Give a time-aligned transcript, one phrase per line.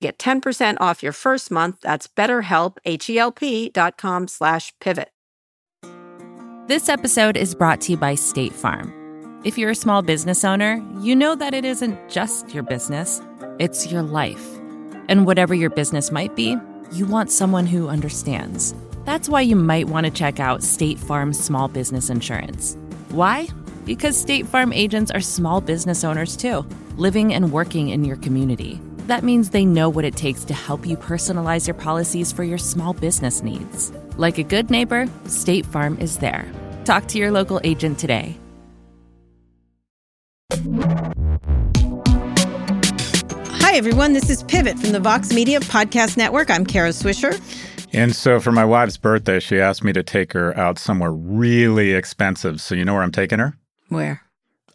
[0.00, 1.80] Get 10% off your first month.
[1.82, 5.10] That's betterhelp, H-E-L-P dot com slash pivot.
[6.68, 8.94] This episode is brought to you by State Farm.
[9.44, 13.20] If you're a small business owner, you know that it isn't just your business,
[13.58, 14.58] it's your life.
[15.08, 16.56] And whatever your business might be,
[16.92, 18.72] you want someone who understands.
[19.04, 22.76] That's why you might want to check out State Farm Small Business Insurance.
[23.08, 23.48] Why?
[23.84, 26.64] Because State Farm agents are small business owners too,
[26.96, 28.80] living and working in your community.
[29.10, 32.58] That means they know what it takes to help you personalize your policies for your
[32.58, 33.90] small business needs.
[34.16, 36.46] Like a good neighbor, State Farm is there.
[36.84, 38.38] Talk to your local agent today.
[43.58, 44.12] Hi, everyone.
[44.12, 46.48] This is Pivot from the Vox Media Podcast Network.
[46.48, 47.36] I'm Kara Swisher.
[47.92, 51.94] And so for my wife's birthday, she asked me to take her out somewhere really
[51.94, 52.60] expensive.
[52.60, 53.56] So you know where I'm taking her?
[53.88, 54.22] Where?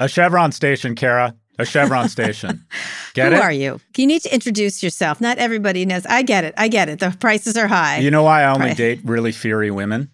[0.01, 1.35] A Chevron station, Kara.
[1.57, 2.65] A Chevron station.
[3.13, 3.41] Get Who it?
[3.41, 3.79] are you?
[3.95, 5.21] You need to introduce yourself.
[5.21, 6.05] Not everybody knows.
[6.05, 6.53] I get it.
[6.57, 6.99] I get it.
[6.99, 7.99] The prices are high.
[7.99, 8.77] You know why I only Right.
[8.77, 10.09] date really fiery women?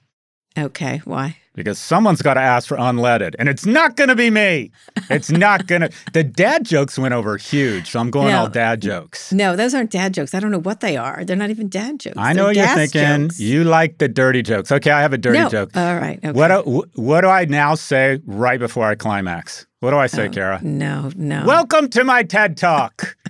[0.57, 1.01] okay.
[1.05, 1.37] Why?
[1.53, 4.71] Because someone's got to ask for unleaded, and it's not going to be me.
[5.09, 5.89] It's not going to.
[6.13, 8.39] The dad jokes went over huge, so I'm going No.
[8.41, 9.33] all dad jokes.
[9.33, 10.33] No, those aren't dad jokes.
[10.33, 11.25] I don't know what they are.
[11.25, 12.15] They're not even dad jokes.
[12.17, 13.23] I know you're thinking.
[13.27, 13.39] jokes.
[13.41, 14.71] You like the dirty jokes.
[14.71, 15.49] Okay, I have a dirty no.
[15.49, 15.75] joke.
[15.75, 16.19] All right.
[16.23, 16.31] Okay.
[16.31, 19.67] What, do, what do I now say right before I climax?
[19.81, 20.07] What do I Oh.
[20.07, 20.59] say, Kara?
[20.63, 21.43] No, no.
[21.45, 23.17] Welcome to my TED Talk.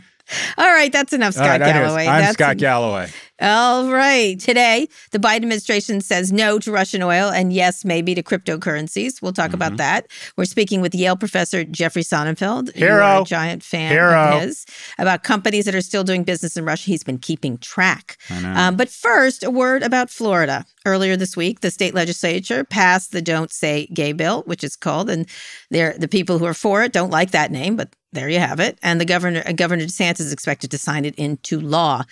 [0.58, 0.92] all right.
[0.92, 2.08] That's enough, Scott right, Galloway.
[2.08, 3.10] I'm That's Scott Galloway.
[3.44, 4.40] All right.
[4.40, 9.20] Today, the Biden administration says no to Russian oil and yes, maybe to cryptocurrencies.
[9.22, 9.56] We'll talk Mm-hmm.
[9.56, 10.08] about that.
[10.38, 12.76] We're speaking with Yale professor Jeffrey Sonnenfeld.
[12.76, 13.24] Hero.
[13.24, 14.36] a giant fan Hero.
[14.38, 14.66] of his.
[15.00, 16.86] About companies that are still doing business in Russia.
[16.86, 18.18] He's been keeping track.
[18.30, 20.64] Um, but first, a word about Florida.
[20.86, 25.10] Earlier this week, the state legislature passed the Don't Say Gay bill, which is called,
[25.10, 25.26] and
[25.72, 28.78] the people who are for it don't like that name, but there you have it.
[28.84, 32.04] And the governor, uh, Governor DeSantis, is expected to sign it into law.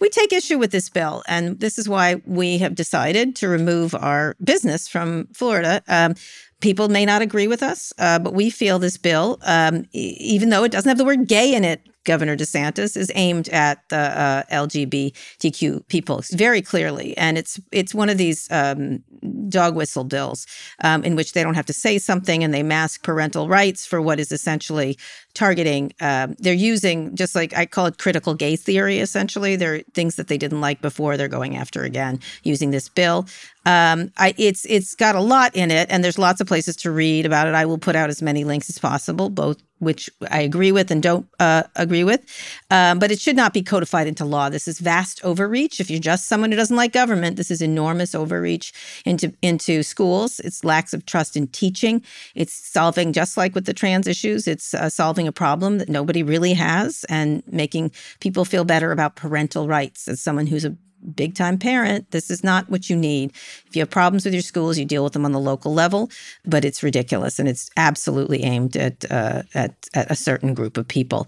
[0.00, 3.94] We take issue with this bill, and this is why we have decided to remove
[3.94, 5.82] our business from Florida.
[5.88, 6.14] Um,
[6.60, 10.48] people may not agree with us, uh, but we feel this bill, um, e- even
[10.48, 13.96] though it doesn't have the word gay in it, Governor DeSantis is aimed at the
[13.96, 19.04] uh, LGBTQ people very clearly, and it's it's one of these um,
[19.48, 20.46] dog whistle bills
[20.82, 24.00] um, in which they don't have to say something and they mask parental rights for
[24.00, 24.96] what is essentially
[25.40, 25.90] targeting.
[26.02, 28.98] Um, they're using just like I call it critical gay theory.
[28.98, 32.90] Essentially, there are things that they didn't like before they're going after again using this
[32.90, 33.26] bill.
[33.64, 36.90] Um, I, it's it's got a lot in it, and there's lots of places to
[36.90, 37.54] read about it.
[37.54, 41.02] I will put out as many links as possible, both which I agree with and
[41.02, 42.24] don't uh, agree with.
[42.70, 44.48] Um, but it should not be codified into law.
[44.50, 45.80] This is vast overreach.
[45.80, 48.72] If you're just someone who doesn't like government, this is enormous overreach
[49.04, 50.40] into into schools.
[50.40, 52.02] It's lacks of trust in teaching.
[52.34, 54.46] It's solving just like with the trans issues.
[54.46, 59.16] It's uh, solving a problem that nobody really has and making people feel better about
[59.16, 60.08] parental rights.
[60.08, 60.76] As someone who's a
[61.14, 63.32] big time parent, this is not what you need.
[63.66, 66.10] If you have problems with your schools, you deal with them on the local level,
[66.44, 70.86] but it's ridiculous and it's absolutely aimed at uh, at, at a certain group of
[70.86, 71.26] people.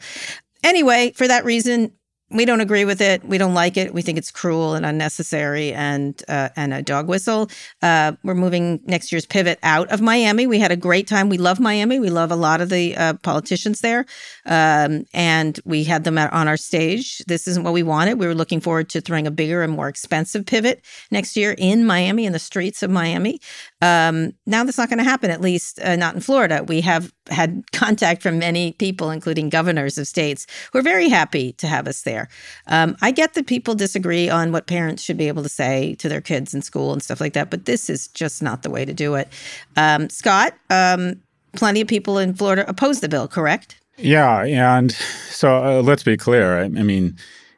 [0.63, 1.93] Anyway, for that reason,
[2.33, 3.25] we don't agree with it.
[3.25, 3.95] We don't like it.
[3.95, 7.51] We think it's cruel and unnecessary and uh, and a dog whistle.
[7.83, 10.47] Uh, we're moving next year's pivot out of Miami.
[10.47, 11.29] We had a great time.
[11.29, 11.99] We love Miami.
[11.99, 14.07] We love a lot of the uh, politicians there,
[14.47, 17.19] um, and we had them on our stage.
[17.27, 18.19] This isn't what we wanted.
[18.19, 21.85] We were looking forward to throwing a bigger and more expensive pivot next year in
[21.87, 23.41] Miami, in the streets of Miami.
[23.83, 25.31] Um, now that's not going to happen.
[25.31, 26.65] At least uh, not in Florida.
[26.67, 31.53] We have had contact from many people, including governors of states, who are very happy
[31.55, 32.29] to have us there.
[32.69, 36.09] Um, I get that people disagree on what parents should be able to say to
[36.09, 38.85] their kids in school and stuff like that, but this is just not the way
[38.85, 39.29] to do it.
[39.77, 41.21] Um, Scott, um,
[41.53, 43.77] plenty of people in Florida oppose the bill, correct?
[43.99, 46.59] Yeah, and so uh, let's be clear.
[46.59, 47.17] I, I mean,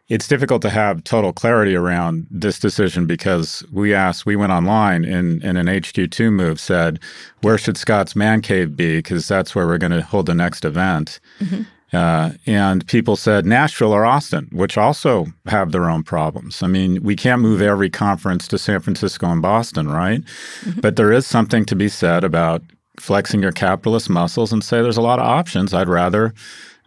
[0.09, 5.05] it's difficult to have total clarity around this decision because we asked, we went online
[5.05, 7.01] in, in an HQ2 move, said,
[7.41, 8.99] where should Scott's Man Cave be?
[8.99, 11.21] Because that's where we're going to hold the next event.
[11.41, 11.63] Mm-hmm.
[11.97, 16.63] Uh, and people said Nashville or Austin, which also have their own problems.
[16.63, 20.21] I mean, we can't move every conference to San Francisco and Boston, right?
[20.21, 20.81] Mm-hmm.
[20.81, 22.63] But there is something to be said about
[22.99, 25.73] flexing your capitalist muscles and say there's a lot of options.
[25.73, 26.35] I'd rather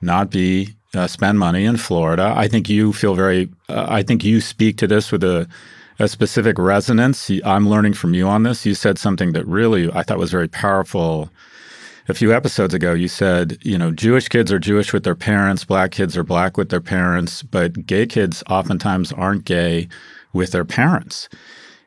[0.02, 2.34] not be uh, spend money in Florida.
[2.36, 3.50] I think you feel very.
[3.70, 5.48] Uh, I think you speak to this with a,
[6.00, 7.30] a specific resonance.
[7.46, 8.66] I'm learning from you on this.
[8.66, 11.30] You said something that really I thought was very powerful.
[12.10, 15.66] A few episodes ago, you said, you know, Jewish kids are Jewish with their parents,
[15.66, 19.90] black kids are black with their parents, but gay kids oftentimes aren't gay
[20.32, 21.28] with their parents.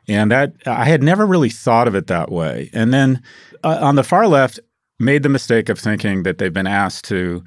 [0.07, 2.69] And that I had never really thought of it that way.
[2.71, 3.23] And then
[3.63, 4.59] uh, on the far left,
[4.99, 7.43] made the mistake of thinking that they've been asked to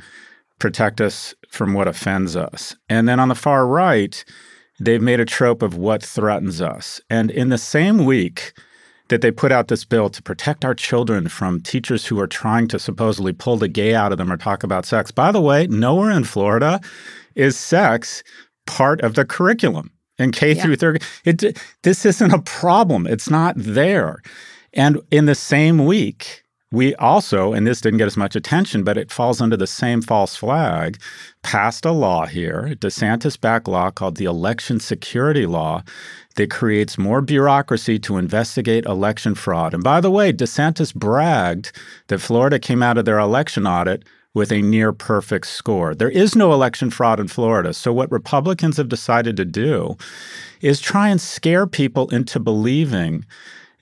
[0.58, 2.76] protect us from what offends us.
[2.88, 4.24] And then on the far right,
[4.80, 7.00] they've made a trope of what threatens us.
[7.08, 8.52] And in the same week
[9.08, 12.68] that they put out this bill to protect our children from teachers who are trying
[12.68, 15.66] to supposedly pull the gay out of them or talk about sex, by the way,
[15.66, 16.80] nowhere in Florida
[17.34, 18.22] is sex
[18.66, 20.62] part of the curriculum in K yeah.
[20.62, 21.02] through third.
[21.24, 23.06] It, this isn't a problem.
[23.06, 24.22] It's not there.
[24.72, 26.43] And in the same week,
[26.74, 30.02] we also, and this didn't get as much attention, but it falls under the same
[30.02, 30.98] false flag,
[31.42, 35.82] passed a law here, DeSantis back law called the Election Security Law
[36.34, 39.72] that creates more bureaucracy to investigate election fraud.
[39.72, 41.70] And by the way, DeSantis bragged
[42.08, 44.04] that Florida came out of their election audit
[44.34, 45.94] with a near perfect score.
[45.94, 47.72] There is no election fraud in Florida.
[47.72, 49.96] So, what Republicans have decided to do
[50.60, 53.24] is try and scare people into believing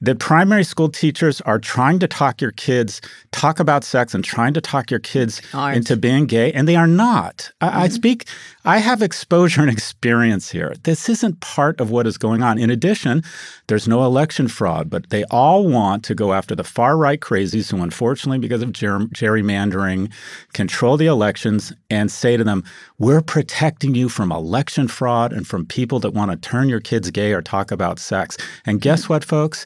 [0.02, 3.00] that primary school teachers are trying to talk your kids,
[3.30, 5.76] talk about sex and trying to talk your kids Aren't.
[5.76, 7.50] into being gay, and they are not.
[7.62, 7.64] Mm-hmm.
[7.64, 7.94] I, I, mm-hmm.
[7.94, 8.26] speak,
[8.64, 10.74] I have exposure and experience here.
[10.82, 12.58] This isn't part of what is going on.
[12.58, 13.22] In addition,
[13.68, 17.70] there's no election fraud, but they all want to go after the far right crazies
[17.70, 20.12] who, unfortunately, because of ger- gerrymandering,
[20.52, 22.64] control the elections and say to them,
[22.98, 27.12] We're protecting you from election fraud and from people that want to turn your kids
[27.12, 28.36] gay or talk about sex.
[28.66, 29.64] And guess what, folks?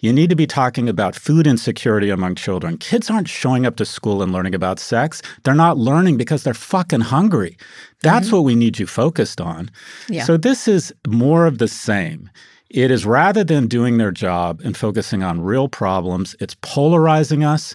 [0.00, 2.78] You need to be talking about food insecurity among children.
[2.78, 5.22] Kids aren't showing up to school and learning about sex.
[5.42, 7.56] They're not learning because they're fucking hungry.
[8.02, 8.36] That's mm-hmm.
[8.36, 9.70] what we need you focused on.
[10.08, 10.24] Yeah.
[10.24, 12.30] So this is more of the same.
[12.70, 17.74] It is rather than doing their job and focusing on real problems, it's polarizing us.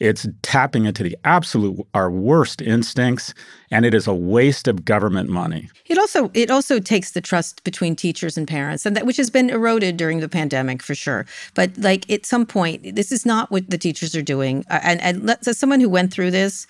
[0.00, 3.34] It's tapping into the absolute our worst instincts
[3.70, 5.68] and it is a waste of government money.
[5.86, 9.30] It also it also takes the trust between teachers and parents and that which has
[9.30, 11.26] been eroded during the pandemic for sure.
[11.54, 14.64] But like at some point this is not what the teachers are doing.
[14.70, 16.66] And and as someone who went through this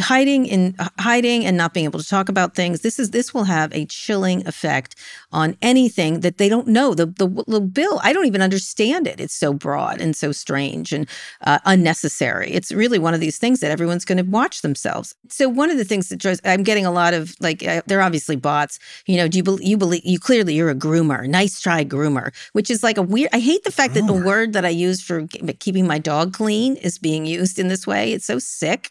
[0.00, 3.44] hiding in hiding and not being able to talk about things this is this will
[3.44, 4.96] have a chilling effect
[5.32, 9.20] on anything that they don't know the the, the bill i don't even understand it
[9.20, 11.08] it's so broad and so strange and
[11.42, 15.48] uh, unnecessary it's really one of these things that everyone's going to watch themselves so
[15.48, 18.36] one of the things that drives i'm getting a lot of like uh, they're obviously
[18.36, 21.84] bots you know do you believe you believe you clearly you're a groomer nice try
[21.84, 24.06] groomer which is like a weird i hate the fact groomer.
[24.06, 25.26] that the word that i use for
[25.58, 28.90] keeping my dog clean is being used in this way it's so sick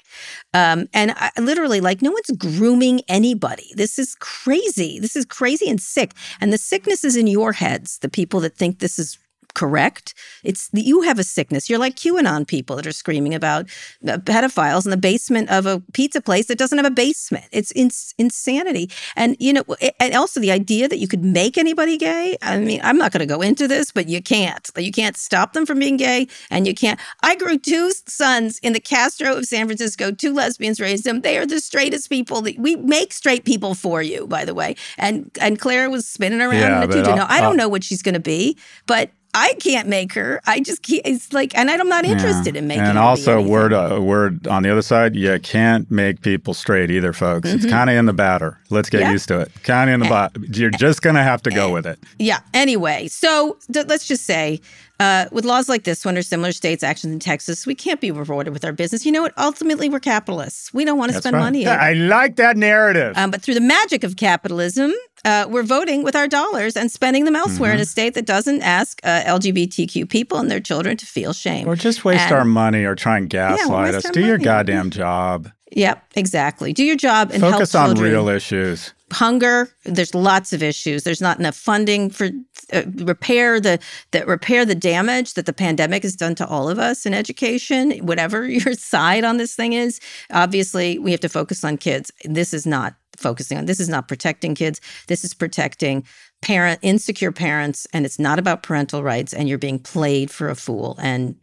[0.54, 3.72] um, and I, literally, like, no one's grooming anybody.
[3.76, 5.00] This is crazy.
[5.00, 6.14] This is crazy and sick.
[6.40, 9.18] And the sickness is in your heads, the people that think this is
[9.54, 10.14] correct.
[10.44, 11.70] It's that you have a sickness.
[11.70, 13.66] You're like QAnon people that are screaming about
[14.08, 17.46] uh, pedophiles in the basement of a pizza place that doesn't have a basement.
[17.52, 18.90] It's ins- insanity.
[19.16, 19.64] And you know,
[20.00, 22.38] and also the idea that you could make anybody gay.
[22.42, 24.70] I mean, I'm not going to go into this, but you can't.
[24.78, 27.00] You can't stop them from being gay, and you can't.
[27.22, 30.12] I grew two sons in the Castro of San Francisco.
[30.12, 31.22] Two lesbians raised them.
[31.22, 32.42] They are the straightest people.
[32.42, 34.76] That, we make straight people for you, by the way.
[34.98, 37.16] And and Claire was spinning around yeah, in a tutu.
[37.16, 40.42] Now I don't know what she's going to be, but I can't make her.
[40.46, 41.02] I just can't.
[41.06, 42.60] It's like, and I'm not interested yeah.
[42.60, 42.84] in making.
[42.84, 47.14] And also, word uh, word on the other side, you can't make people straight either,
[47.14, 47.48] folks.
[47.48, 47.58] Mm-hmm.
[47.58, 48.58] It's kind of in the batter.
[48.70, 49.12] Let's get yeah.
[49.12, 49.52] used to it.
[49.64, 50.40] Kind of in the batter.
[50.52, 52.00] You're just gonna have to go with it.
[52.20, 52.40] Yeah.
[52.54, 54.60] Anyway, so th- let's just say
[55.02, 58.12] uh, with laws like this one or similar states' actions in Texas, we can't be
[58.12, 59.04] rewarded with our business.
[59.04, 59.34] You know what?
[59.36, 60.72] Ultimately, we're capitalists.
[60.76, 61.42] We don't want to spend right.
[61.42, 61.66] money.
[61.66, 63.18] I like that narrative.
[63.18, 64.94] Um, but through the magic of capitalism,
[65.26, 67.78] uh, we're voting with our dollars and spending them elsewhere mm-hmm.
[67.78, 71.68] in a state that doesn't ask uh, LGBTQ people and their children to feel shame.
[71.68, 74.04] Or just waste and, our money or try and gaslight yeah, us.
[74.04, 74.28] Do money.
[74.28, 75.50] your goddamn job.
[75.72, 76.74] Yep, exactly.
[76.74, 78.94] Do your job and focus on real issues.
[79.12, 79.70] Hunger.
[79.84, 81.04] There's lots of issues.
[81.04, 82.30] There's not enough funding for
[82.72, 83.80] uh, repair the
[84.12, 87.92] that repair the damage that the pandemic has done to all of us in education.
[88.06, 90.00] Whatever your side on this thing is,
[90.32, 92.12] obviously we have to focus on kids.
[92.26, 93.66] This is not focusing on.
[93.66, 94.82] This is not protecting kids.
[95.08, 96.06] This is protecting
[96.42, 100.56] parent insecure parents and it's not about parental rights and you're being played for a
[100.56, 101.36] fool and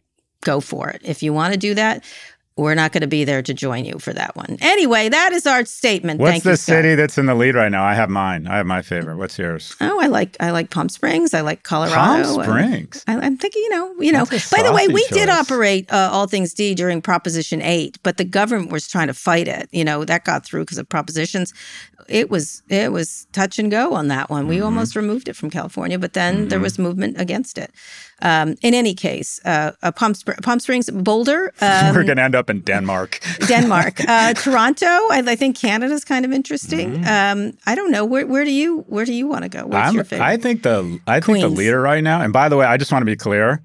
[0.43, 1.01] go for it.
[1.03, 2.03] If you want to do that,
[2.59, 4.57] we're not going to be there to join you for that one.
[4.61, 6.19] Anyway, that is our statement.
[6.19, 7.83] What's Thank the you, city that's in the lead right now?
[7.83, 8.47] I have mine.
[8.47, 9.17] I have my favorite.
[9.17, 9.75] What's yours?
[9.81, 11.33] Oh, I like I like Palm Springs.
[11.33, 11.95] I like Colorado.
[11.95, 13.03] Palm Springs.
[13.07, 14.25] I, am thinking, you know, you know.
[14.25, 18.25] By the way, we did operate uh, all things D during Proposition Eight, but the
[18.25, 19.69] government was trying to fight it.
[19.71, 21.53] You know, that got through because of propositions.
[22.07, 24.47] It was it was touch and go on that one.
[24.47, 24.65] We Mm-hmm.
[24.65, 27.71] almost removed it from California, but then there was movement against it.
[28.21, 32.35] Um, in any case, uh, Palm, Spr- Palm Springs, Boulder, um, We're going to end
[32.35, 33.19] up in Denmark.
[33.47, 34.85] Denmark, uh, Toronto.
[34.85, 37.05] I, I think Canada's kind of interesting.
[37.07, 39.65] Um, I don't know where where do you where do you want to go?
[39.65, 39.85] What's Mm-hmm.
[39.85, 40.25] I'm- your favorite?
[40.25, 42.21] I think the I think the leader right now.
[42.21, 43.61] And by the way, I just want to be clear.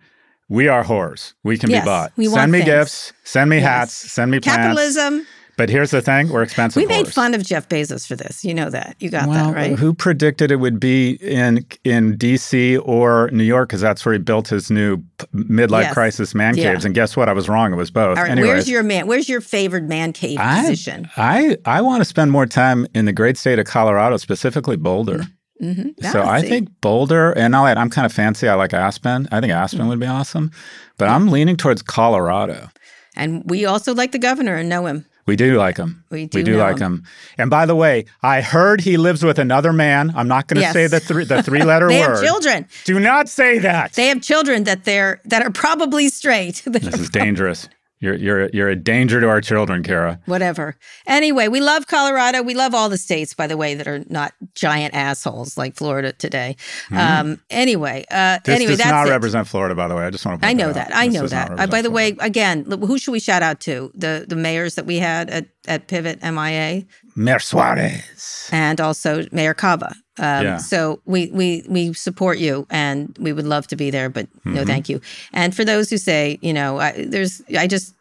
[0.51, 1.33] We are whores.
[1.43, 2.13] We can Yes, be bought.
[2.17, 2.69] we want send me things.
[2.71, 3.13] gifts.
[3.25, 3.67] Send me Yes.
[3.67, 3.93] hats.
[4.13, 4.57] Send me plants.
[4.59, 5.27] Capitalism.
[5.57, 6.81] But here's the thing: we're expensive.
[6.81, 7.13] We made whores.
[7.15, 8.45] fun of Jeff Bezos for this.
[8.45, 8.97] You know that.
[8.99, 9.79] You got Well, that, right?
[9.79, 12.77] who predicted it would be in in D.C.
[12.79, 13.69] or New York?
[13.69, 14.99] Because that's where he built his new
[15.35, 15.95] midlife Yes.
[15.95, 16.73] crisis man Yeah.
[16.73, 16.85] caves.
[16.85, 17.29] And guess what?
[17.29, 17.73] I was wrong.
[17.73, 18.17] It was both.
[18.19, 18.31] All right.
[18.33, 19.07] Anyways, Where's your man?
[19.07, 21.09] Where's your favorite man cave I, position?
[21.17, 25.25] I I want to spend more time in the great state of Colorado, specifically Boulder.
[25.63, 26.05] Mm-hmm.
[26.11, 27.79] So I think Boulder, and that.
[27.79, 28.49] I'm kind of fancy.
[28.49, 29.29] I like Aspen.
[29.31, 30.51] I think Aspen would be awesome,
[30.99, 32.71] but I'm leaning towards Colorado.
[33.17, 35.07] and we also like the governor and know him.
[35.27, 36.05] We do like him.
[36.11, 37.05] We do know like him.
[37.39, 40.13] And by the way, I heard he lives with another man.
[40.15, 40.73] I'm not going to Yes.
[40.75, 42.17] say the three the three letter They word.
[42.19, 42.67] They have children.
[42.85, 43.93] Do not say that.
[43.95, 46.63] They have children that they're that are probably straight.
[46.67, 47.69] this is dangerous.
[48.05, 50.21] You're you're you're a danger to our children, Kara.
[50.27, 50.77] Whatever.
[51.07, 52.43] Anyway, we love Colorado.
[52.43, 56.13] We love all the states, by the way, that are not giant assholes like Florida
[56.13, 56.57] today.
[56.93, 58.43] Um, anyway, uh, Mm-hmm.
[58.45, 59.11] This anyway, does that's not it.
[59.11, 60.05] represent Florida, by the way.
[60.05, 60.47] I just want to.
[60.49, 60.75] I know out.
[60.75, 60.91] that.
[60.95, 61.59] I know that.
[61.59, 63.91] Uh, by the way, again, who should we shout out to?
[63.95, 66.85] The the mayors that we had at, at Pivot MIA
[67.17, 68.49] Mayor Suarez.
[68.53, 69.95] and also Mayor Cava.
[70.19, 70.57] Um, Yeah.
[70.59, 74.55] So we we we support you, and we would love to be there, but Mm-hmm.
[74.55, 75.01] no, thank you.
[75.33, 77.95] And for those who say, you know, I, there's, I just,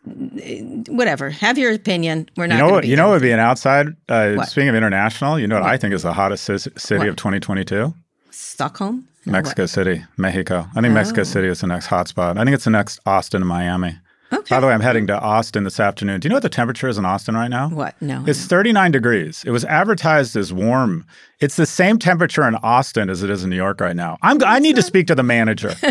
[0.87, 2.29] whatever, have your opinion.
[2.37, 2.55] We're not.
[2.57, 2.85] You know what?
[2.85, 3.87] You know what would be an outside.
[4.09, 4.49] Uh, What?
[4.49, 5.73] speaking of international, you know what, What?
[5.73, 7.07] I think is the hottest ci- city What?
[7.09, 7.93] of 2022?
[8.31, 10.67] Stockholm, Mexico City, Mexico.
[10.75, 11.23] I think Mexico Oh.
[11.23, 12.37] City is the next hotspot.
[12.37, 13.97] I think it's the next Austin and Miami.
[14.33, 14.55] Okay.
[14.55, 16.19] By the way, I'm heading to Austin this afternoon.
[16.19, 17.69] Do you know what the temperature is in Austin right now?
[17.69, 17.99] what?
[18.01, 18.23] No.
[18.27, 19.43] It's 39 degrees.
[19.45, 21.05] It was advertised as warm.
[21.43, 24.17] It's the same temperature in Austin as it is in New York right now.
[24.21, 25.75] I'm, I need to speak to the manager.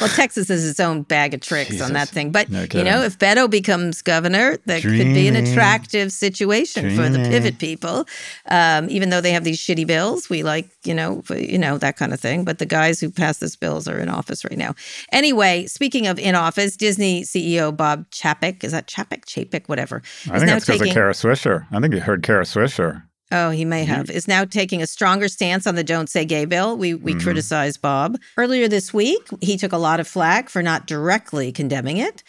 [0.00, 2.32] well, Texas has its own bag of tricks on that thing.
[2.32, 7.10] But No you know, if Beto becomes governor, that could be an attractive situation for
[7.10, 8.06] the pivot people.
[8.46, 11.98] Um, even though they have these shitty bills, we like you know you know that
[11.98, 12.44] kind of thing.
[12.44, 14.74] But the guys who pass these bills are in office right now.
[15.12, 20.00] Anyway, speaking of in office, Disney CEO Bob Chapek is that Chapek Chapek whatever.
[20.30, 21.66] I think that's because of taking- Kara Swisher.
[21.70, 23.02] I think you heard Kara Swisher.
[23.30, 24.08] Oh, he may have.
[24.10, 26.76] Is now taking a stronger stance on the Don't Say Gay bill.
[26.76, 27.22] We we Mhm.
[27.22, 28.18] criticized Bob.
[28.36, 32.22] Earlier this week, he took a lot of flack for not directly condemning it.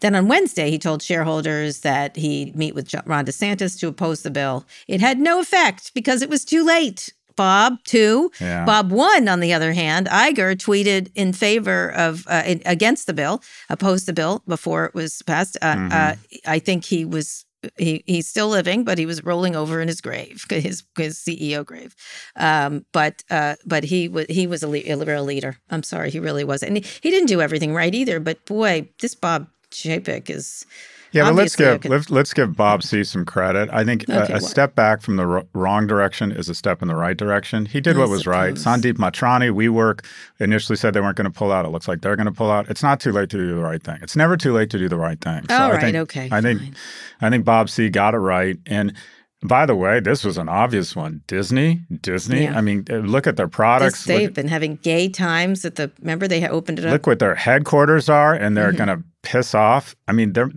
[0.00, 4.30] Then on Wednesday, he told shareholders that he'd meet with Ron DeSantis to oppose the
[4.30, 4.64] bill.
[4.86, 7.12] It had no effect because it was too late.
[7.36, 8.30] Bob, too.
[8.40, 8.64] Yeah.
[8.64, 13.12] Bob one, on the other hand, Iger tweeted in favor of uh, in, against the
[13.12, 15.56] bill, opposed the bill before it was passed.
[15.60, 15.92] Uh, Mhm.
[15.92, 16.14] uh,
[16.46, 17.44] I think he was
[17.78, 21.64] he he's still living, but he was rolling over in his grave, his his CEO
[21.64, 21.94] grave.
[22.36, 25.56] Um, but uh, but he was he was a, le- a real leader.
[25.70, 28.20] I'm sorry, he really was, and he, he didn't do everything right either.
[28.20, 30.66] But boy, this Bob Chapek is.
[31.14, 33.70] Yeah, but let's give let's, let's give Bob C some credit.
[33.72, 36.82] I think Okay, a, a step back from the r- wrong direction is a step
[36.82, 37.66] in the right direction.
[37.66, 38.54] He did I what was right.
[38.54, 40.04] Sandeep Mathrani, WeWork,
[40.40, 41.64] initially said they weren't going to pull out.
[41.64, 42.68] It looks like they're going to pull out.
[42.68, 43.98] It's not too late to do the right thing.
[44.02, 45.44] It's never too late to do the right thing.
[45.48, 46.74] So All I think, okay, I think fine.
[47.20, 48.58] I think Bob C got it right.
[48.66, 48.92] And
[49.42, 51.22] by the way, this was an obvious one.
[51.28, 52.44] Disney, Disney.
[52.44, 52.58] Yeah.
[52.58, 54.04] I mean, uh, look at their products.
[54.04, 55.92] they've Look, been having gay times at the.
[56.00, 56.92] Remember, they opened it up.
[56.92, 58.76] look what their headquarters are, and they're Mhm.
[58.78, 59.96] going to piss off.
[60.06, 60.50] I mean, they're.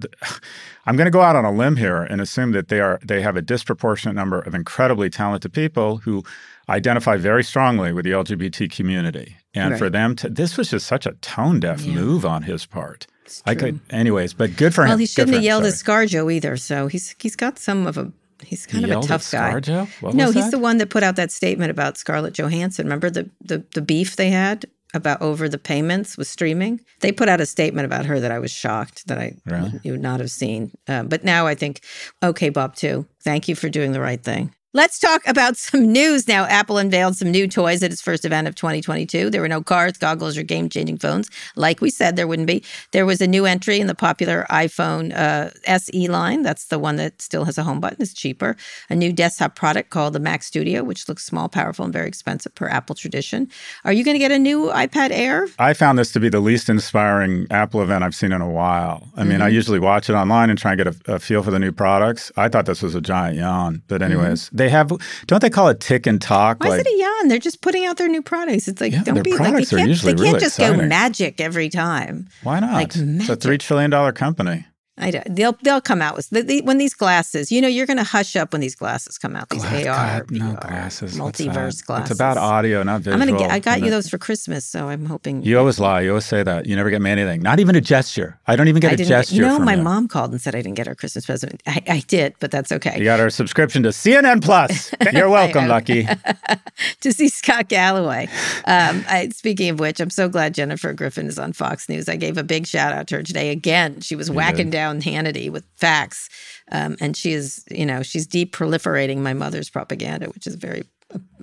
[0.86, 3.22] I'm going to go out on a limb here and assume that they are they
[3.22, 6.24] have a disproportionate number of incredibly talented people who
[6.70, 9.38] identify very strongly with the LGBT community.
[9.54, 9.80] And Right.
[9.80, 11.96] for them to this was just such a tone deaf Yeah.
[11.96, 13.08] move on his part.
[13.26, 14.90] It's I could anyways, but good for him.
[14.90, 15.74] Well, he shouldn't have him, yelled at.
[15.74, 16.56] ScarJo either.
[16.58, 18.12] So he's he's got some of a
[18.44, 19.52] he's He kind of a yelled at tough guy.
[20.00, 20.52] What no, was he's that?
[20.52, 22.86] the one that put out that statement about Scarlett Johansson.
[22.86, 26.80] Remember the the the beef they had about over the payments with streaming?
[27.02, 29.72] They put out a statement about her that I was shocked that I Really?
[29.84, 30.72] you would not have seen.
[30.88, 31.82] Um, but now I think,
[32.24, 33.06] okay, Bob, too.
[33.24, 34.54] Thank you for doing the right thing.
[34.78, 36.46] Let's talk about some news now.
[36.46, 39.32] Apple unveiled some new toys at its first event of 2022.
[39.32, 41.32] There were no cards, goggles, or game changing phones.
[41.56, 42.64] Like we said, there wouldn't be.
[42.92, 46.44] There was a new entry in the popular iPhone uh, SE line.
[46.44, 48.56] That's the one that still has a home button, it's cheaper.
[48.92, 52.54] A new desktop product called the Mac Studio, which looks small, powerful, and very expensive
[52.54, 53.50] per Apple tradition.
[53.84, 55.48] Are you going to get a new iPad Air?
[55.58, 59.10] I found this to be the least inspiring Apple event I've seen in a while.
[59.16, 59.42] I mean, mm-hmm.
[59.42, 61.72] I usually watch it online and try and get a, a, feel for the new
[61.72, 62.32] products.
[62.38, 63.82] I thought this was a giant yawn.
[63.88, 64.58] But, anyways, mm-hmm.
[64.58, 64.92] they have,
[65.26, 66.62] don't they call it tick and talk?
[66.62, 67.28] Why like, is it a yawn?
[67.28, 68.68] They're just putting out their new products.
[68.68, 70.80] It's like, yeah, don't be like, they can't, they can't really just exciting.
[70.80, 72.28] go magic every time.
[72.44, 72.74] Why not?
[72.74, 74.66] Like it's a $3 trillion company.
[75.00, 77.52] I don't, they'll they'll come out with the, the, when these glasses.
[77.52, 79.50] You know, you're going to hush up when these glasses come out.
[79.50, 82.12] These Glass, AR, God, no glasses, multiverse glasses.
[82.12, 83.22] It's about audio, not visual.
[83.22, 83.52] I'm gonna get.
[83.52, 85.44] I got you those for Christmas, so I'm hoping.
[85.44, 86.02] You always lie.
[86.02, 86.66] You always say that.
[86.66, 87.42] You never get me anything.
[87.42, 88.40] Not even a gesture.
[88.48, 89.36] I don't even get I a gesture.
[89.36, 89.84] You know, my you.
[89.84, 91.62] mom called and said I didn't get her Christmas present.
[91.68, 92.98] I, I did, but that's okay.
[92.98, 94.92] You got our subscription to CNN Plus.
[95.14, 96.08] You're welcome, Lucky.
[97.02, 98.28] to see Scott Galloway.
[98.66, 102.10] Um, I, speaking of which, I'm so glad Jennifer Griffin is on Fox News.
[102.10, 103.50] I gave a big shout out to her today.
[103.50, 104.72] Again, she was you whacking did.
[104.72, 106.30] down Hannity with facts.
[106.72, 110.84] Um, and she is, you know, she's deproliferating my mother's propaganda, which is very,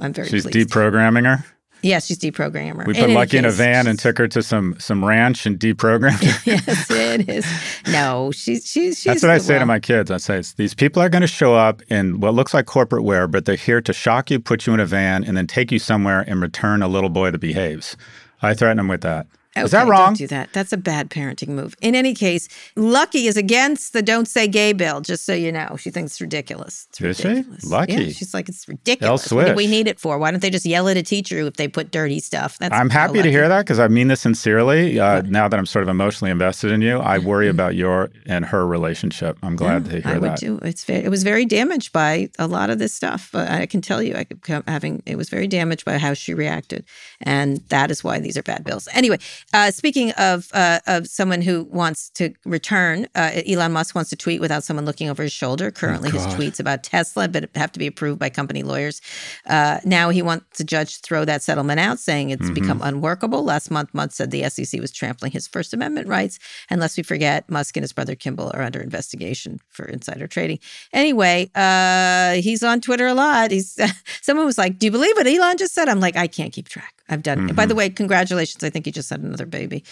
[0.01, 0.29] I'm very.
[0.29, 0.71] She's pleased.
[0.71, 1.45] deprogramming her.
[1.85, 2.85] Yes, she's deprogramming her.
[2.87, 5.59] We put in Lucky in a van and took her to some some ranch and
[5.59, 6.43] deprogrammed her.
[6.47, 7.47] yes, it is.
[7.89, 8.97] No, she's she's.
[8.97, 9.61] she's That's what I say well.
[9.61, 10.11] to my kids.
[10.11, 13.29] I say these people are going to show up in what looks like corporate wear,
[13.29, 15.79] but they're here to shock you, put you in a van, and then take you
[15.79, 17.99] somewhere and return a little boy that behaves.
[18.41, 19.27] I threaten them with that.
[19.57, 20.09] Okay, is that wrong?
[20.09, 20.53] Don't do that.
[20.53, 21.77] That's a bad parenting move.
[21.81, 25.01] In any case, Lucky is against the "Don't Say Gay" bill.
[25.01, 26.87] Just so you know, she thinks it's ridiculous.
[26.91, 27.63] It's is ridiculous.
[27.63, 27.69] she?
[27.69, 27.93] Lucky.
[27.93, 29.31] Yeah, she's like, it's ridiculous.
[29.31, 30.19] What do we need it for?
[30.19, 32.59] Why don't they just yell at a teacher if they put dirty stuff?
[32.59, 34.99] That's I'm happy to hear that because I mean this sincerely.
[34.99, 37.57] Uh, now that I'm sort of emotionally invested in you, I worry mm-hmm.
[37.57, 39.39] about your and her relationship.
[39.43, 40.09] I'm glad yeah, to hear that.
[40.09, 40.21] I that.
[40.21, 40.59] Would too.
[40.63, 43.31] It's very, it was very damaged by a lot of this stuff.
[43.33, 46.35] But I can tell you, I could having it was very damaged by how she
[46.35, 46.85] reacted,
[47.25, 48.89] and that is why these are bad bills.
[48.93, 49.19] Anyway,
[49.53, 53.07] uh, speaking of uh, of someone who wants to return.
[53.15, 55.71] Uh, Elon Musk wants to tweet without someone looking over his shoulder.
[55.71, 59.01] Currently, oh, his tweets about Tesla but have to be approved by company lawyers.
[59.47, 62.55] Uh, now he wants the judge to throw that settlement out, saying it's mm-hmm.
[62.55, 63.45] become unworkable.
[63.45, 66.39] Last month, Musk said the SEC was trampling his First Amendment rights.
[66.71, 70.59] And lest we forget, Musk and his brother Kimball are under investigation for insider trading.
[70.93, 73.51] Anyway, uh, he's on Twitter a lot.
[73.51, 73.79] He's
[74.23, 76.69] someone was like, "Do you believe what Elon just said?" I'm like, I can't keep
[76.69, 76.95] track.
[77.09, 77.39] I've done.
[77.39, 77.57] Mm-hmm.
[77.57, 78.65] By the way, congratulations!
[78.65, 79.85] I think he just had another baby.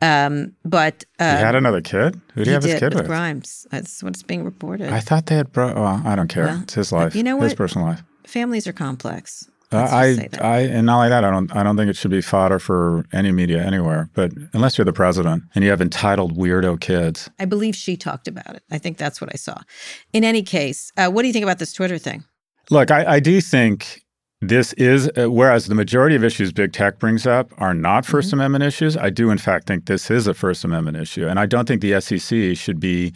[0.00, 2.20] Um, but uh, he had another kid.
[2.34, 3.06] Who did he, he have his kid with, with?
[3.06, 3.66] Grimes.
[3.70, 4.90] That's what's being reported.
[4.90, 5.52] I thought they had.
[5.52, 6.46] Bro- well, I don't care.
[6.46, 7.14] Well, it's his life.
[7.14, 7.44] You know what?
[7.44, 8.02] His personal life.
[8.26, 9.48] Families are complex.
[9.72, 12.20] Uh, I, I, and not like that, I don't, I don't think it should be
[12.20, 14.08] fodder for any media anywhere.
[14.14, 18.28] But unless you're the president and you have entitled weirdo kids, I believe she talked
[18.28, 18.62] about it.
[18.70, 19.58] I think that's what I saw.
[20.12, 22.22] In any case, uh, what do you think about this Twitter thing?
[22.70, 24.03] Look, I, I do think
[24.48, 28.08] this is, uh, whereas the majority of issues big tech brings up are not 1st
[28.08, 28.34] mm-hmm.
[28.34, 31.26] Amendment issues, I do, in fact, think this is a First Amendment issue.
[31.26, 33.12] And I don't think the SEC should be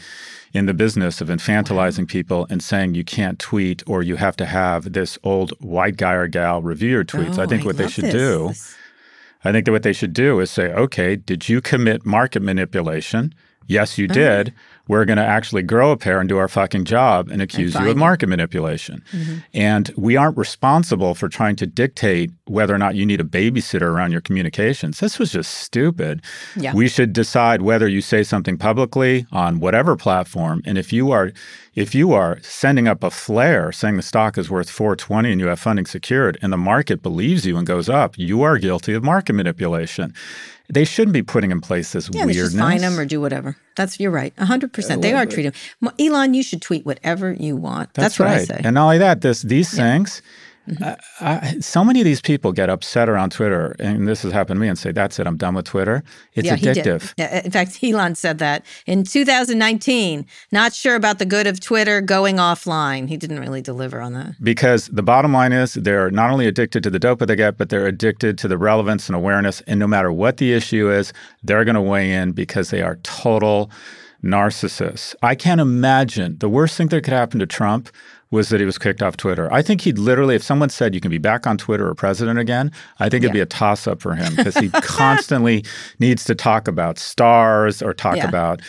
[0.52, 4.46] in the business of infantilizing people and saying you can't tweet or you have to
[4.46, 7.38] have this old white guy or gal review your tweets.
[7.38, 8.12] Oh, I think what I they should this.
[8.12, 8.52] do.
[9.44, 13.34] I think that what they should do is say, okay, did you commit market manipulation?
[13.66, 14.14] Yes, you uh-huh.
[14.14, 14.54] did
[14.88, 17.84] we're going to actually grow a pair and do our fucking job and accuse and
[17.84, 19.02] you of market manipulation.
[19.12, 19.36] Mm-hmm.
[19.54, 23.82] And we aren't responsible for trying to dictate whether or not you need a babysitter
[23.82, 25.00] around your communications.
[25.00, 26.22] This was just stupid.
[26.56, 26.74] Yeah.
[26.74, 31.32] We should decide whether you say something publicly on whatever platform and if you are
[31.74, 35.46] if you are sending up a flare saying the stock is worth 420 and you
[35.46, 39.04] have funding secured and the market believes you and goes up, you are guilty of
[39.04, 40.12] market manipulation.
[40.70, 42.36] They shouldn't be putting in place this yeah, weirdness.
[42.36, 43.56] Yeah, just fine them or do whatever.
[43.76, 45.02] That's you're right, hundred percent.
[45.02, 45.52] They are treating
[45.98, 46.34] Elon.
[46.34, 47.94] You should tweet whatever you want.
[47.94, 48.30] That's, That's right.
[48.30, 48.60] what I say.
[48.64, 49.92] And not only that, this these yeah.
[49.92, 50.20] things
[50.68, 51.24] Mm-hmm.
[51.24, 54.60] I, so many of these people get upset around Twitter, and this has happened to
[54.60, 56.02] me, and say, "That's it, I'm done with Twitter."
[56.34, 57.14] It's yeah, addictive.
[57.16, 60.26] Yeah, in fact, Elon said that in 2019.
[60.52, 63.08] Not sure about the good of Twitter going offline.
[63.08, 64.34] He didn't really deliver on that.
[64.42, 67.68] Because the bottom line is, they're not only addicted to the dope they get, but
[67.68, 69.60] they're addicted to the relevance and awareness.
[69.62, 72.96] And no matter what the issue is, they're going to weigh in because they are
[73.02, 73.70] total
[74.22, 75.14] narcissists.
[75.22, 77.88] I can't imagine the worst thing that could happen to Trump
[78.30, 79.52] was that he was kicked off Twitter.
[79.52, 82.38] I think he'd literally, if someone said you can be back on Twitter or president
[82.38, 85.64] again, I think it'd be a toss up for him because he constantly
[85.98, 88.28] needs to talk about stars or talk yeah.
[88.28, 88.60] about.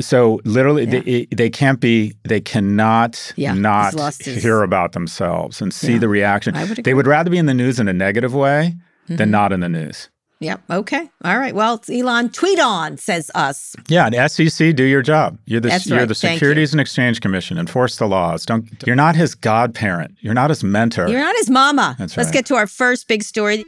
[0.00, 1.00] So literally, yeah.
[1.00, 4.42] they, they can't be, they cannot yeah, not his...
[4.42, 6.54] hear about themselves and see the reaction.
[6.54, 9.16] Would they would rather be in the news in a negative way mm-hmm.
[9.16, 10.08] than not in the news.
[10.44, 10.60] Yep.
[10.70, 11.10] Okay.
[11.24, 11.54] All right.
[11.54, 13.74] Well, Elon, tweet on, says us.
[13.88, 15.38] Yeah, and SEC, do your job.
[15.46, 16.08] You're the That's you're right.
[16.08, 17.56] the Securities and Exchange Commission.
[17.58, 18.44] Enforce the laws.
[18.44, 18.68] Don't.
[18.86, 20.16] You're not his godparent.
[20.20, 21.08] You're not his mentor.
[21.08, 21.96] You're not his mama.
[21.98, 22.34] That's Let's right.
[22.34, 23.64] get to our first big story.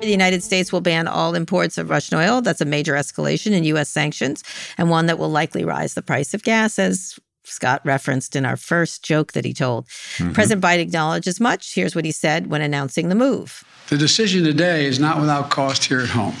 [0.00, 2.42] The United States will ban all imports of Russian oil.
[2.42, 3.88] That's a major escalation in U.S.
[3.88, 4.42] sanctions
[4.76, 7.20] and one that will likely rise the price of gas, as
[7.52, 9.86] Scott referenced in our first joke that he told.
[9.86, 10.32] Mm-hmm.
[10.32, 11.74] President Biden acknowledged as much.
[11.74, 13.64] Here's what he said when announcing the move.
[13.88, 16.34] The decision today is not without cost here at home.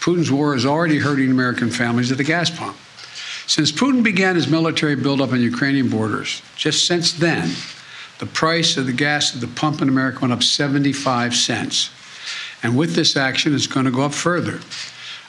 [0.00, 2.76] Putin's war is already hurting American families at the gas pump.
[3.46, 7.50] Since Putin began his military buildup on Ukrainian borders, just since then,
[8.18, 11.90] the price of the gas at the pump in America went up 75 cents.
[12.62, 14.60] And with this action, it's going to go up further.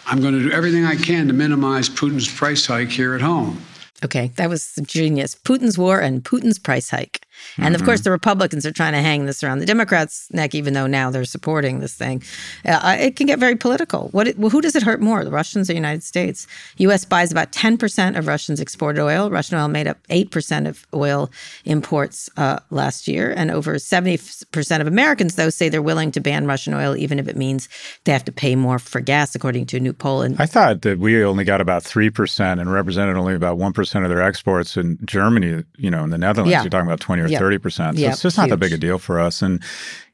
[0.06, 3.62] I'm going to do everything I can to minimize Putin's price hike here at home.
[4.03, 5.35] Okay, that was genius.
[5.35, 7.25] Putin's war and Putin's price hike.
[7.58, 10.73] And of course, the Republicans are trying to hang this around the Democrats' neck, even
[10.73, 12.23] though now they're supporting this thing.
[12.65, 14.10] Uh, it can get very political.
[14.10, 14.28] What?
[14.28, 16.47] It, well, who does it hurt more, the Russians or the United States?
[16.78, 17.06] U.S.
[17.06, 19.30] buys about 10% of Russians' exported oil.
[19.30, 21.30] Russian oil made up 8% of oil
[21.65, 23.34] imports uh, last year.
[23.36, 27.28] And over 70% of Americans, though, say they're willing to ban Russian oil, even if
[27.28, 27.69] it means
[28.06, 30.21] they have to pay more for gas, according to a new poll.
[30.21, 33.73] And I thought that we only got about three percent and represented only about one
[33.73, 35.63] percent of their exports in Germany.
[35.78, 36.63] You know, in the Netherlands, Yeah.
[36.63, 37.97] you're talking about twenty or Thirty percent.
[37.97, 38.71] So Yeah, it's just not that huge.
[38.71, 39.41] big a deal for us.
[39.41, 39.61] And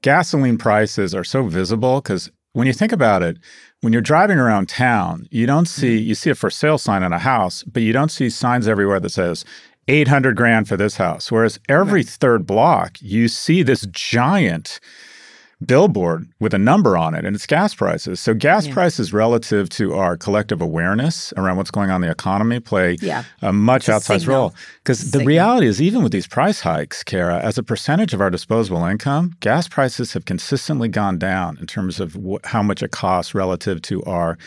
[0.01, 3.37] gasoline prices are so visible because when you think about it,
[3.81, 6.07] when you're driving around town, you don't see mm-hmm.
[6.07, 8.99] you see a for sale sign on a house, but you don't see signs everywhere
[8.99, 9.45] that says.
[9.87, 11.31] 800 grand for this house.
[11.31, 14.79] Whereas every third block, you see this giant
[15.65, 18.19] billboard with a number on it and it's gas prices.
[18.19, 18.73] So gas Yeah.
[18.73, 23.23] prices relative to our collective awareness around what's going on in the economy play Yeah.
[23.41, 24.53] a much It's outsized role.
[24.83, 28.29] Because the reality is even with these price hikes, Kara, as a percentage of our
[28.29, 32.91] disposable income, gas prices have consistently gone down in terms of wh- how much it
[32.91, 34.37] costs relative to our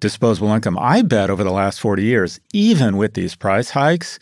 [0.00, 0.76] disposable income.
[0.80, 4.18] I bet over the last 40 years, even with these price hikes,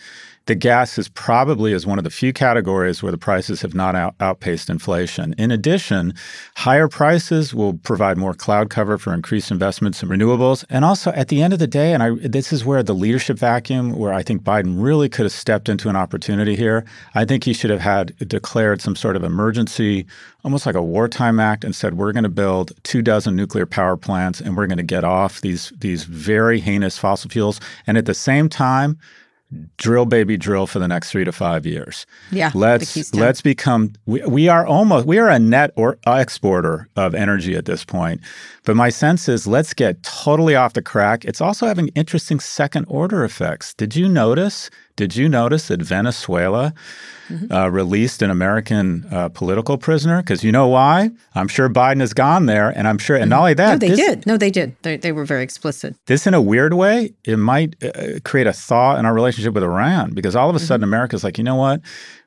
[0.46, 3.96] the gas is probably is one of the few categories where the prices have not
[3.96, 5.34] out, outpaced inflation.
[5.38, 6.12] In addition,
[6.56, 10.64] higher prices will provide more cloud cover for increased investments in renewables.
[10.68, 13.38] And also, at the end of the day, and I, this is where the leadership
[13.38, 16.84] vacuum, where I think Biden really could have stepped into an opportunity here.
[17.14, 20.06] I think he should have had declared some sort of emergency,
[20.44, 23.96] almost like a wartime act, and said, "We're going to build two dozen nuclear power
[23.96, 28.04] plants, and we're going to get off these these very heinous fossil fuels." And at
[28.04, 28.98] the same time,
[29.76, 32.06] drill baby drill for the next three to five years.
[32.30, 37.14] Yeah, let's let's become we, we are almost we are a net or exporter of
[37.14, 38.20] energy at this point.
[38.64, 41.24] But my sense is let's get totally off the crack.
[41.24, 43.74] It's also having interesting second order effects.
[43.74, 44.70] Did you notice?
[44.96, 46.72] Did you notice that Venezuela
[47.30, 47.50] Mm-hmm.
[47.50, 50.18] uh, released an American uh, political prisoner?
[50.20, 51.08] Because you know why?
[51.34, 53.88] I'm sure Biden has gone there, and I'm sure, and not only that, no, they
[53.88, 54.26] this- did.
[54.26, 54.76] No, they did.
[54.82, 55.96] They, they were very explicit.
[56.04, 59.64] this in a weird way it might uh, create a thaw in our relationship with
[59.64, 60.66] iran because all of a Mm-hmm.
[60.66, 61.80] sudden america's like you know what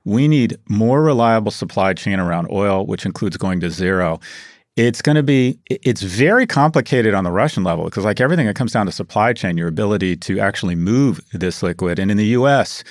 [0.03, 4.19] we need more reliable supply chain around oil which includes going to zero
[4.77, 8.55] it's going to be it's very complicated on the russian level because like everything it
[8.55, 12.25] comes down to supply chain your ability to actually move this liquid and in the
[12.25, 12.83] us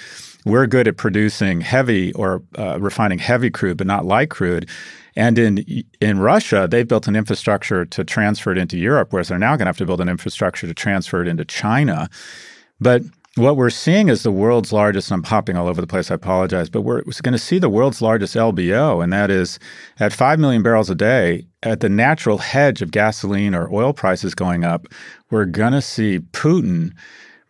[0.46, 4.70] we're good at producing heavy or uh, refining heavy crude, but not light crude.
[5.16, 9.38] And in in Russia, they've built an infrastructure to transfer it into Europe, whereas they're
[9.38, 12.08] now going to have to build an infrastructure to transfer it into China.
[12.80, 13.02] But
[13.34, 16.70] what we're seeing is the world's largest, I'm hopping all over the place, I apologize,
[16.70, 19.58] but we're going to see the world's largest LBO, and that is
[20.00, 24.34] at 5 million barrels a day, at the natural hedge of gasoline or oil prices
[24.34, 24.86] going up,
[25.30, 26.92] we're going to see Putin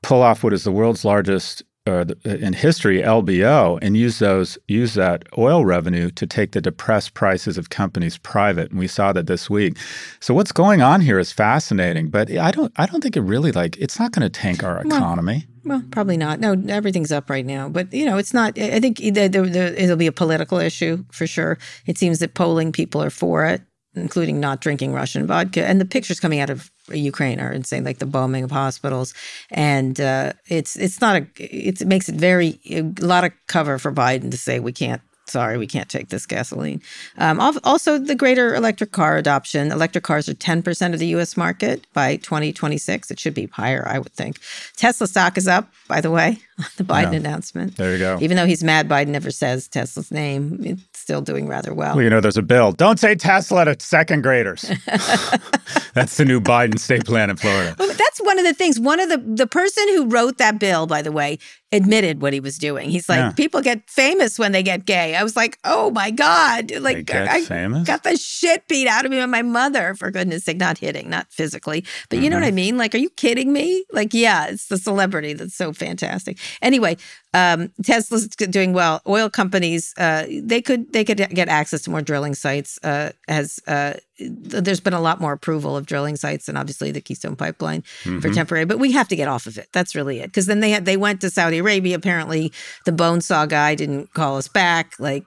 [0.02, 4.94] pull off what is the world's largest uh, in history LBO and use those use
[4.94, 9.28] that oil revenue to take the depressed prices of companies private and we saw that
[9.28, 9.78] this week.
[10.18, 13.52] So what's going on here is fascinating, but I don't I don't think it really
[13.52, 15.46] like it's not going to tank our economy.
[15.64, 16.38] Well, probably not.
[16.40, 17.68] No, everything's up right now.
[17.68, 18.56] But you know, it's not.
[18.58, 21.58] I think the, the, the, it'll be a political issue for sure.
[21.86, 23.62] It seems that polling people are for it,
[23.96, 25.66] including not drinking Russian vodka.
[25.66, 29.14] And the pictures coming out of Ukraine are insane, like the bombing of hospitals.
[29.50, 31.26] And uh, it's it's not a.
[31.38, 35.02] It's, it makes it very a lot of cover for Biden to say we can't
[35.28, 36.80] sorry, we can't take this gasoline.
[37.18, 39.72] Um, also, the greater electric car adoption.
[39.72, 43.10] Electric cars are 10% of the US market by 2026.
[43.10, 44.38] It should be higher, I would think.
[44.76, 46.38] Tesla stock is up, by the way.
[46.58, 47.18] on the Biden Yeah.
[47.18, 47.76] announcement.
[47.76, 48.18] There you go.
[48.20, 50.78] Even though he's mad, Biden never says Tesla's name.
[51.06, 51.94] Still doing rather well.
[51.94, 52.72] Well, you know, there's a bill.
[52.72, 54.62] Don't say Tesla to second graders.
[55.94, 57.76] That's the new Biden state plan in Florida.
[57.78, 58.78] Well, that's one of the things.
[58.78, 61.38] One of the the person who wrote that bill, by the way,
[61.72, 62.90] admitted what he was doing.
[62.90, 63.32] He's like, Yeah.
[63.32, 65.16] people get famous when they get gay.
[65.16, 67.86] I was like, oh my god, like I famous?
[67.86, 69.94] got the shit beat out of me by my mother.
[69.94, 72.42] For goodness sake, not hitting, not physically, but you know Mm-hmm.
[72.42, 72.76] what I mean.
[72.76, 73.84] Like, are you kidding me?
[73.92, 76.38] Like, yeah, it's the celebrity that's so fantastic.
[76.60, 76.96] Anyway,
[77.32, 79.00] um, Tesla's doing well.
[79.06, 82.78] Oil companies, uh, they could they could get access to more drilling sites.
[82.82, 86.90] Uh, as uh, Uh, there's been a lot more approval of drilling sites, and obviously
[86.90, 88.32] the Keystone Pipeline for mm-hmm.
[88.32, 88.64] temporary.
[88.64, 89.68] But we have to get off of it.
[89.72, 90.26] That's really it.
[90.26, 91.96] Because then they had they went to Saudi Arabia.
[91.96, 92.52] Apparently,
[92.84, 94.94] the bone saw guy didn't call us back.
[94.98, 95.24] Like,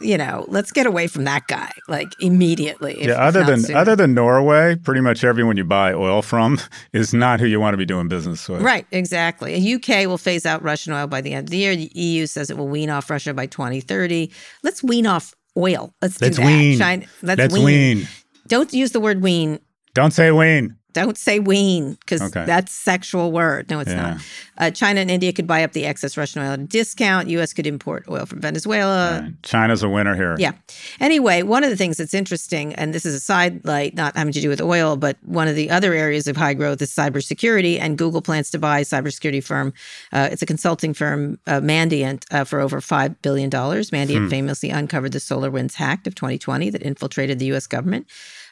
[0.00, 2.94] you know, let's get away from that guy like immediately.
[3.00, 3.78] if- Yeah, other than sooner.
[3.78, 6.58] other than Norway, pretty much everyone you buy oil from
[6.92, 8.62] is not who you want to be doing business with.
[8.62, 9.54] Right, exactly.
[9.54, 11.76] And UK will phase out Russian oil by the end of the year.
[11.76, 14.30] The EU says it will wean off Russia by 2030.
[14.62, 15.92] Let's wean off oil.
[16.02, 16.46] Let's do Let's that.
[16.46, 16.78] wean.
[16.78, 17.64] China, let's, Let's wean.
[17.64, 18.08] wean.
[18.52, 19.60] Don't use the word wean.
[19.94, 20.76] Don't say wean.
[20.92, 22.44] Don't say wean because Okay.
[22.44, 23.70] that's sexual word.
[23.70, 24.02] No, it's Yeah.
[24.02, 24.16] not.
[24.58, 27.28] Uh, China and India could buy up the excess Russian oil at a discount.
[27.30, 27.54] U.S.
[27.54, 29.22] could import oil from Venezuela.
[29.22, 29.32] Right.
[29.42, 30.36] China's a winner here.
[30.38, 30.52] Yeah.
[31.00, 34.34] Anyway, one of the things that's interesting, and this is a side light, not having
[34.34, 37.80] to do with oil, but one of the other areas of high growth is cybersecurity.
[37.80, 39.72] And Google plans to buy a cybersecurity firm.
[40.12, 43.48] Uh, it's a consulting firm, uh, Mandiant, uh, for over $5 billion.
[43.50, 47.66] Mandiant famously uncovered the SolarWinds hack of 2020 that infiltrated the U.S.
[47.66, 48.06] government.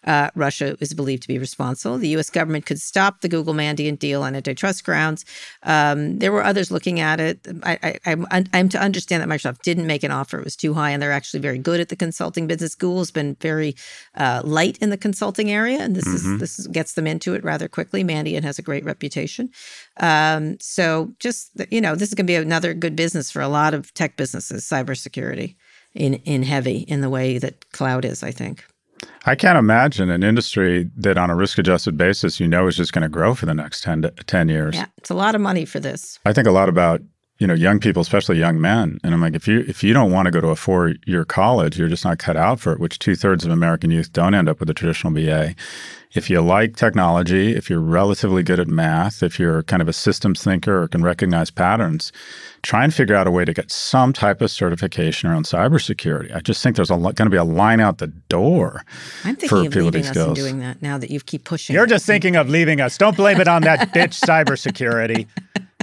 [0.04, 1.98] Uh, Russia is believed to be responsible.
[1.98, 2.30] The U.S.
[2.30, 5.24] government could stop the Google Mandiant deal on antitrust grounds.
[5.62, 7.46] Um, there were others looking at it.
[7.62, 10.74] I, I, I'm, I'm to understand that Microsoft didn't make an offer; it was too
[10.74, 12.74] high, and they're actually very good at the consulting business.
[12.74, 13.76] Google's been very
[14.14, 17.44] uh, light in the consulting area, and this is this is, gets them into it
[17.44, 18.02] rather quickly.
[18.02, 19.50] Mandiant has a great reputation,
[19.98, 23.48] um, so just you know, this is going to be another good business for a
[23.48, 25.56] lot of tech businesses, cybersecurity
[25.94, 28.22] in in heavy in the way that cloud is.
[28.22, 28.64] I think.
[29.26, 32.92] I can't imagine an industry that on a risk adjusted basis you know is just
[32.92, 34.76] going to grow for the next 10, to, 10 years.
[34.76, 36.18] Yeah, it's a lot of money for this.
[36.24, 37.02] I think a lot about
[37.40, 40.12] you know young people, especially young men, and I'm like, if you if you don't
[40.12, 42.79] want to go to a four year college, you're just not cut out for it.
[42.79, 45.55] Which two thirds of American youth don't end up with a traditional BA.
[46.12, 49.92] If you like technology, if you're relatively good at math, if you're kind of a
[49.92, 52.12] systems thinker or can recognize patterns,
[52.62, 56.35] try and figure out a way to get some type of certification around cybersecurity.
[56.35, 58.85] I just think there's a going to be a line out the door.
[59.24, 61.74] I'm for thinking of people leaving us and doing that now that you keep pushing.
[61.74, 61.90] You're it.
[61.90, 62.98] just thinking of leaving us.
[62.98, 65.29] Don't blame it on that bitch cybersecurity.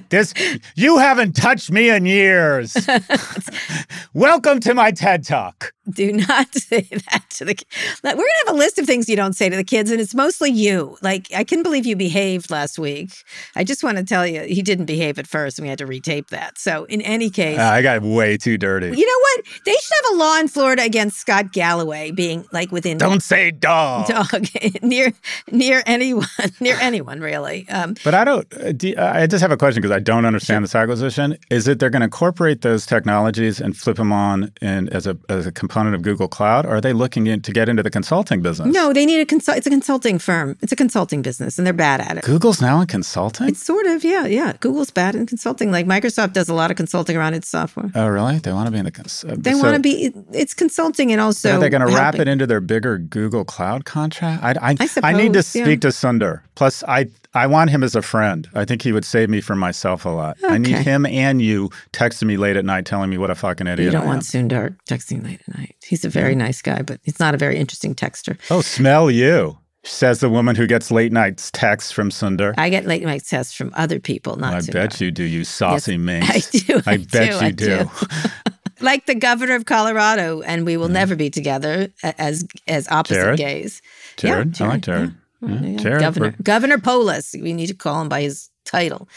[0.10, 0.34] This
[0.76, 2.76] you haven't touched me in years.
[4.14, 5.74] Welcome to my TED Talk.
[5.90, 7.56] Do not say that to the.
[7.56, 7.66] ki-
[8.04, 10.02] Like, We're gonna have a list of things you don't say to the kids, and
[10.02, 10.98] it's mostly you.
[11.02, 13.12] Like I couldn't believe you behaved last week.
[13.56, 15.86] I just want to tell you, he didn't behave at first, and we had to
[15.88, 16.58] retape that.
[16.58, 18.88] So in any case, Uh, I got way too dirty.
[18.88, 19.46] you know what?
[19.66, 23.52] They should have a law in Florida against Scott Galloway being like within Don't say
[23.52, 24.08] dog.
[24.18, 24.46] dog
[24.82, 25.14] near
[25.52, 26.28] near anyone
[26.60, 27.68] near anyone really.
[27.70, 28.48] Um, But I don't.
[28.54, 31.38] uh, do- I just have a question because I don't understand this acquisition.
[31.50, 35.18] Is it they're going to incorporate those technologies and flip them on and as a
[35.30, 36.66] as a component of Google Cloud?
[36.66, 38.74] Or are they looking in, to get into the consulting business?
[38.74, 39.58] no, they need a consult.
[39.58, 40.58] It's a consulting firm.
[40.62, 42.24] It's a consulting business, and they're bad at it.
[42.24, 43.50] Google's now in consulting.
[43.50, 44.54] It's sort of, yeah, yeah.
[44.60, 45.72] Google's bad in consulting.
[45.72, 47.92] Like Microsoft does a lot of consulting around its software.
[47.94, 48.40] oh, really?
[48.40, 48.92] They want to be in the.
[48.92, 50.12] Cons- uh, They so- want to be.
[50.32, 51.58] It's consulting and also.
[51.58, 54.44] are they going to wrap it into their bigger Google Cloud contract?
[54.44, 55.64] I, I, I need to suppose, yeah.
[55.66, 56.42] speak to Sundar.
[56.56, 58.50] Plus, I I want him as a friend.
[58.56, 60.38] I think he would save me from myself a lot.
[60.44, 63.68] I need him and you texting me late at night telling me what a fucking
[63.68, 64.10] idiot You don't I am.
[64.10, 65.76] want Sundar texting late at night.
[65.86, 68.38] He's a very nice guy, but he's not a very interesting texter.
[68.50, 72.56] Oh, smell you, says the woman who gets late nights texts from Sundar.
[72.58, 74.74] I get late night texts from other people, not I Sundar.
[74.74, 76.30] bet you do, you saucy Yes, minx.
[76.56, 76.82] I do.
[76.88, 77.90] I, bet do, you I do.
[78.82, 80.94] like the governor of Colorado, and we will mm-hmm.
[80.94, 83.38] never be together as as opposite Jared?
[83.38, 83.82] gays.
[84.18, 85.10] Jared, Yeah, I like Jared.
[85.10, 85.16] yeah.
[85.42, 87.36] Yeah, Yeah, Governor Governor Polis.
[87.40, 89.08] We need to call him by his title.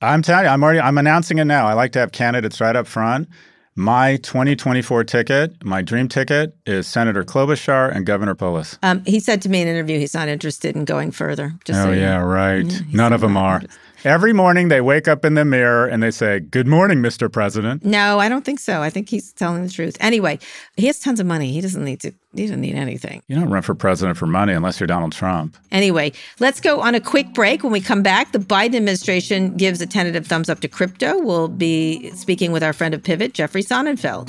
[0.00, 1.66] I'm telling you, I'm already I'm announcing it now.
[1.66, 3.28] I like to have candidates right up front.
[3.76, 8.76] My 2024 ticket, my dream ticket, is Senator Klobuchar and Governor Polis.
[8.82, 11.54] Um, he said to me in an interview he's not interested in going further.
[11.64, 12.02] Just Oh so you know.
[12.02, 12.64] yeah, right.
[12.66, 13.56] Yeah, None of them are.
[13.56, 13.80] interested.
[14.04, 17.30] Every morning they wake up in the mirror and they say, "Good morning, Mr.
[17.30, 18.82] President." No, I don't think so.
[18.82, 19.96] I think he's telling the truth.
[20.00, 20.38] Anyway,
[20.76, 21.52] he has tons of money.
[21.52, 22.12] He doesn't need to.
[22.34, 23.22] He doesn't need anything.
[23.26, 25.56] You don't run for president for money unless you're Donald Trump.
[25.72, 27.62] Anyway, let's go on a quick break.
[27.62, 31.18] When we come back, the Biden administration gives a tentative thumbs up to crypto.
[31.18, 34.28] We'll be speaking with our friend of Pivot, Jeffrey Sonnenfeld.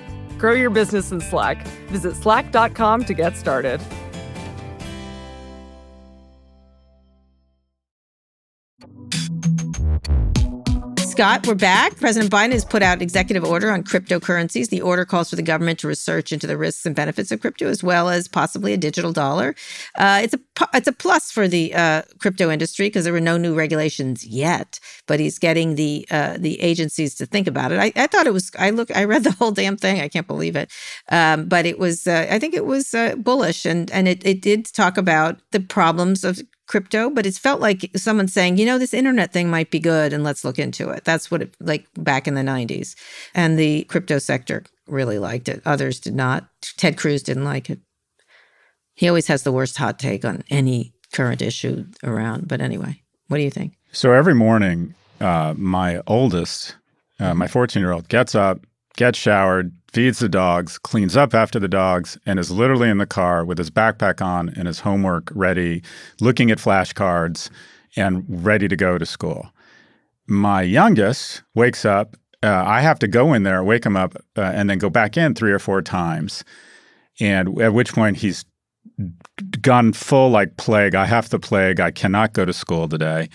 [0.41, 1.67] Grow your business in Slack.
[1.89, 3.79] Visit slack.com to get started.
[11.11, 11.97] Scott, we're back.
[11.97, 14.69] President Biden has put out an executive order on cryptocurrencies.
[14.69, 17.67] The order calls for the government to research into the risks and benefits of crypto,
[17.67, 19.53] as well as possibly a digital dollar.
[19.95, 20.39] Uh, it's a
[20.73, 24.79] it's a plus for the uh, crypto industry because there were no new regulations yet.
[25.05, 27.79] But he's getting the uh, the agencies to think about it.
[27.79, 28.49] I, I, thought it was.
[28.57, 28.89] I look.
[28.95, 29.99] I read the whole damn thing.
[29.99, 30.71] I can't believe it.
[31.09, 32.07] Um, but it was.
[32.07, 35.59] Uh, I think it was uh, bullish, and and it, it did talk about the
[35.59, 36.39] problems of
[36.71, 40.13] crypto, but it's felt like someone saying, you know, this internet thing might be good
[40.13, 41.03] and let's look into it.
[41.03, 42.95] That's what it like back in the 90s.
[43.35, 45.61] And the crypto sector really liked it.
[45.65, 46.47] Others did not.
[46.77, 47.79] Ted Cruz didn't like it.
[48.95, 52.47] He always has the worst hot take on any current issue around.
[52.47, 53.73] But anyway, what do you think?
[53.91, 56.75] So every morning, uh, my oldest,
[57.19, 58.65] uh, my 14 year old, gets up,
[58.97, 63.05] gets showered, feeds the dogs, cleans up after the dogs, and is literally in the
[63.05, 65.83] car with his backpack on and his homework ready,
[66.19, 67.49] looking at flashcards
[67.95, 69.51] and ready to go to school.
[70.27, 72.15] My youngest wakes up.
[72.43, 75.17] Uh, I have to go in there, wake him up, uh, and then go back
[75.17, 76.43] in three or four times.
[77.19, 78.45] And at which point he's
[79.61, 80.95] gone full like plague.
[80.95, 81.79] I have the plague.
[81.79, 83.29] I cannot go to school today.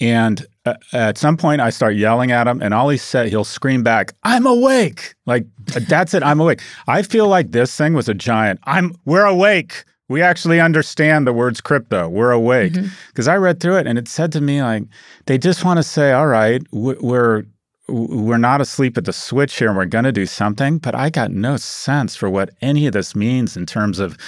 [0.00, 0.46] And
[0.92, 3.82] uh, at some point, I start yelling at him, and all he said, he'll scream
[3.82, 6.22] back, "I'm awake!" Like that's it.
[6.22, 6.60] I'm awake.
[6.86, 8.60] I feel like this thing was a giant.
[8.64, 8.94] I'm.
[9.04, 9.84] We're awake.
[10.08, 12.08] We actually understand the words crypto.
[12.08, 13.30] We're awake because mm-hmm.
[13.30, 14.84] I read through it, and it said to me like
[15.26, 17.44] they just want to say, "All right, we're."
[17.90, 21.08] We're not asleep at the switch here and we're going to do something, but I
[21.08, 24.18] got no sense for what any of this means in terms of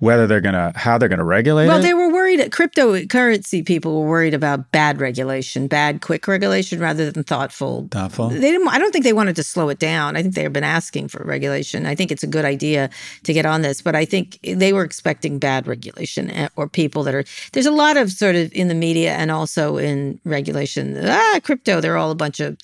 [0.00, 1.80] whether they're going to how they're going to regulate well, it.
[1.80, 2.40] Well, they were worried.
[2.50, 7.88] Cryptocurrency people were worried about bad regulation, bad quick regulation rather than thoughtful.
[7.90, 8.28] Thoughtful.
[8.28, 8.68] They didn't.
[8.68, 10.16] I don't think they wanted to slow it down.
[10.16, 11.84] I think they have been asking for regulation.
[11.86, 12.90] I think it's a good idea
[13.24, 17.02] to get on this, but I think they were expecting bad regulation eh, or people
[17.04, 17.24] that are.
[17.52, 20.96] There's a lot of sort of in the media and also in regulation.
[21.04, 21.80] Ah, crypto.
[21.80, 22.56] They're all a bunch of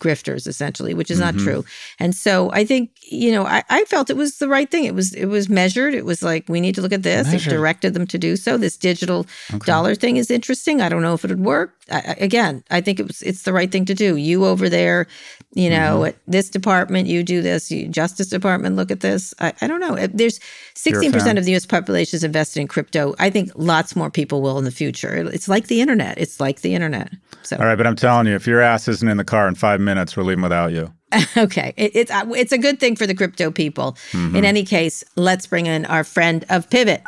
[0.00, 1.36] grifters essentially, which is mm-hmm.
[1.36, 1.64] not true.
[2.00, 4.84] And so I think you know I, I felt it was the right thing.
[4.84, 5.94] It was it was measured.
[5.94, 7.30] It was like we need to to look at this.
[7.30, 7.50] Measure.
[7.50, 8.56] It directed them to do so.
[8.56, 9.64] This digital okay.
[9.64, 10.80] dollar thing is interesting.
[10.80, 11.74] I don't know if it would work.
[11.90, 14.16] I, again, I think it was it's the right thing to do.
[14.16, 15.06] You over there,
[15.54, 16.06] you know, mm-hmm.
[16.06, 17.70] at this department, you do this.
[17.70, 19.34] You, Justice Department, look at this.
[19.40, 19.96] I, I don't know.
[20.06, 20.38] There's
[20.74, 21.66] 16% of the U.S.
[21.66, 23.14] population is invested in crypto.
[23.18, 25.28] I think lots more people will in the future.
[25.32, 26.18] It's like the internet.
[26.18, 27.12] It's like the internet.
[27.42, 27.56] So.
[27.56, 29.80] All right, but I'm telling you, if your ass isn't in the car in five
[29.80, 30.92] minutes, we're leaving without you.
[31.36, 33.96] okay, it, it's uh, it's a good thing for the crypto people.
[34.12, 34.36] Mm-hmm.
[34.36, 37.02] In any case, let's bring in our friend of Pivot.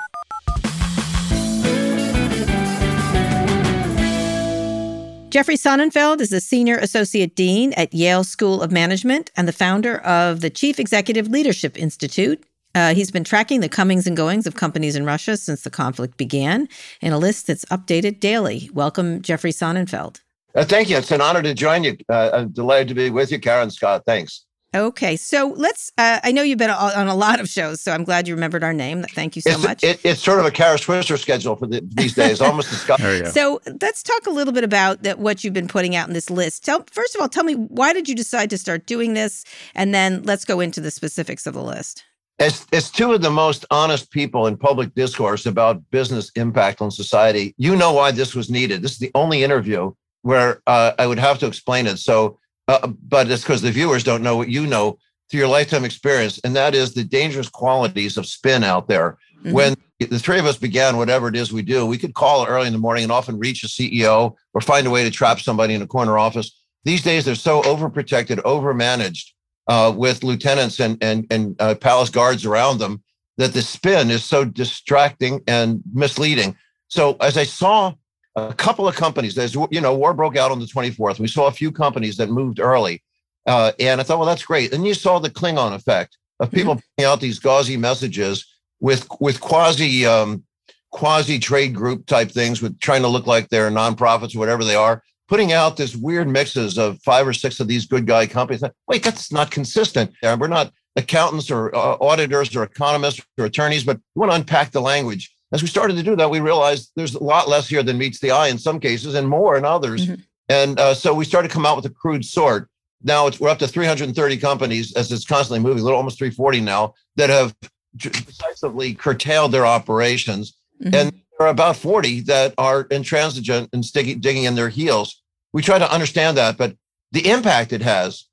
[5.31, 9.97] Jeffrey Sonnenfeld is the Senior Associate Dean at Yale School of Management and the founder
[9.99, 12.45] of the Chief Executive Leadership Institute.
[12.75, 16.17] Uh, he's been tracking the comings and goings of companies in Russia since the conflict
[16.17, 16.69] began
[17.01, 18.71] in a list that's updated daily.
[18.73, 20.21] Welcome, Jeffrey Sonnenfeld.
[20.55, 20.97] Uh, thank you.
[20.97, 21.97] It's an honor to join you.
[22.09, 24.05] Uh, I'm delighted to be with you, Karen Scott.
[24.05, 24.45] Thanks.
[24.75, 25.93] Okay, so let's.
[25.99, 28.65] Uh, I know you've been on a lot of shows, so I'm glad you remembered
[28.65, 29.03] our name.
[29.03, 29.85] Thank you so it's, much.
[29.85, 33.61] It, it's sort of a Kara Swisher schedule for the, these days, almost a So
[33.83, 35.19] let's talk a little bit about that.
[35.19, 36.65] What you've been putting out in this list.
[36.65, 39.95] Tell first of all, tell me why did you decide to start doing this, and
[39.95, 42.05] then let's go into the specifics of the list.
[42.39, 46.91] As, as two of the most honest people in public discourse about business impact on
[46.91, 48.81] society, you know why this was needed.
[48.81, 51.99] This is the only interview where uh, I would have to explain it.
[51.99, 54.99] So, uh, but it's because the viewers don't know what you know
[55.31, 59.19] through your lifetime experience, and that is the dangerous qualities of spin out there.
[59.39, 59.53] Mm-hmm.
[59.53, 62.67] When the three of us began whatever it is we do, we could call early
[62.67, 65.75] in the morning and often reach a CEO or find a way to trap somebody
[65.75, 66.59] in a corner office.
[66.85, 69.31] These days, they're so overprotected, overmanaged
[69.69, 73.03] uh, with lieutenants and and and uh, palace guards around them
[73.39, 76.57] that the spin is so distracting and misleading.
[76.89, 77.95] So as I saw
[78.37, 81.19] a couple of companies, There's, you know, war broke out on the 24th.
[81.19, 83.03] We saw a few companies that moved early,
[83.47, 84.73] uh, and I thought, well, that's great.
[84.73, 86.57] And you saw the Klingon effect of mm-hmm.
[86.57, 88.47] people putting out these gauzy messages
[88.81, 90.45] with with quasi um,
[90.91, 94.77] quasi trade group type things, with trying to look like they're nonprofits or whatever they
[94.77, 98.63] are, putting out this weird mixes of five or six of these good guy companies.
[98.89, 100.13] Wait, that's not consistent.
[100.23, 104.73] We're not accountants or uh, auditors or economists or attorneys, but we want to unpack
[104.73, 105.33] the language.
[105.53, 108.21] As we started to do that, we realized there's a lot less here than meets
[108.21, 110.07] the eye in some cases and more in others.
[110.07, 110.23] Mm-hmm.
[110.49, 112.69] And uh, so we started to come out with a crude sort.
[113.03, 116.61] Now it's, we're up to 330 companies, as it's constantly moving, a little almost 340
[116.61, 117.55] now, that have
[117.97, 120.57] decisively curtailed their operations.
[120.83, 120.95] Mm-hmm.
[120.95, 125.23] And there are about 40 that are intransigent and sticking, digging in their heels.
[125.53, 126.77] We try to understand that, but
[127.13, 128.27] the impact it has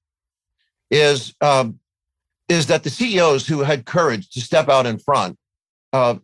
[0.89, 1.79] is um,
[2.47, 5.37] is that the CEOs who had courage to step out in front
[5.93, 6.15] uh,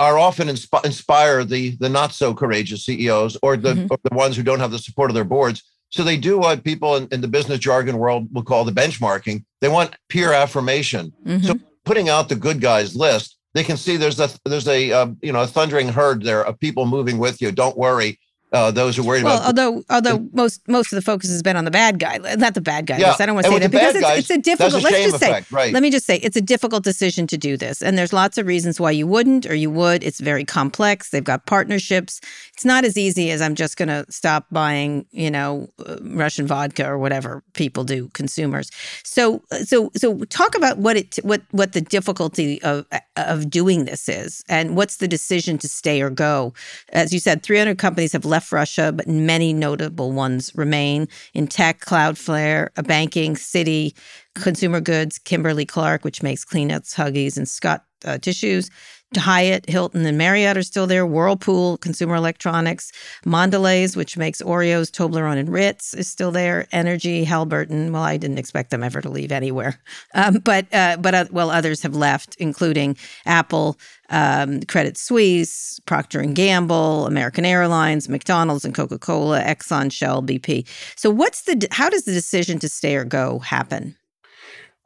[0.00, 3.86] are often insp- inspire the the not so courageous CEOs or the mm-hmm.
[3.90, 5.62] or the ones who don't have the support of their boards.
[5.90, 9.44] So they do what people in, in, the business jargon world will call the benchmarking.
[9.60, 11.12] They want peer affirmation.
[11.26, 11.46] Mm-hmm.
[11.46, 15.08] So putting out the good guys list, they can see there's a there's a uh,
[15.20, 17.52] you know a thundering herd there of people moving with you.
[17.52, 18.18] Don't worry
[18.52, 19.46] uh, those who are worried well, about.
[19.46, 22.60] Although, although most most of the focus has been on the bad guy, not the
[22.60, 22.98] bad guy.
[22.98, 23.14] Yeah.
[23.18, 24.74] I don't want to say that because it's, guys, it's, a difficult.
[24.74, 25.72] A let's just effect, say, right.
[25.72, 28.46] let me just say, it's a difficult decision to do this, and there's lots of
[28.46, 30.02] reasons why you wouldn't or you would.
[30.02, 31.10] It's very complex.
[31.10, 32.20] They've got partnerships.
[32.60, 36.46] It's not as easy as I'm just going to stop buying, you know, uh, Russian
[36.46, 38.70] vodka or whatever people do, consumers.
[39.02, 42.84] So, so, so talk about what it what what the difficulty of
[43.16, 46.52] of doing this is, and what's the decision to stay or go.
[46.90, 51.80] As you said, 300 companies have left Russia, but many notable ones remain in tech,
[51.80, 53.94] Cloudflare, a banking, Citi,
[54.34, 58.70] consumer goods, Kimberly Clark, which makes Kleenex, Huggies, and Scott uh, tissues.
[59.16, 61.04] Hyatt, Hilton, and Marriott are still there.
[61.04, 62.92] Whirlpool, Consumer Electronics,
[63.26, 66.68] Mondelez, which makes Oreos, Toblerone, and Ritz, is still there.
[66.70, 67.92] Energy, Halliburton.
[67.92, 69.80] Well, I didn't expect them ever to leave anywhere,
[70.14, 72.96] um, but uh, but uh, well, others have left, including
[73.26, 73.78] Apple,
[74.10, 80.66] um, Credit Suisse, Procter and Gamble, American Airlines, McDonald's, and Coca Cola, Exxon, Shell, BP.
[80.96, 83.96] So, what's the how does the decision to stay or go happen?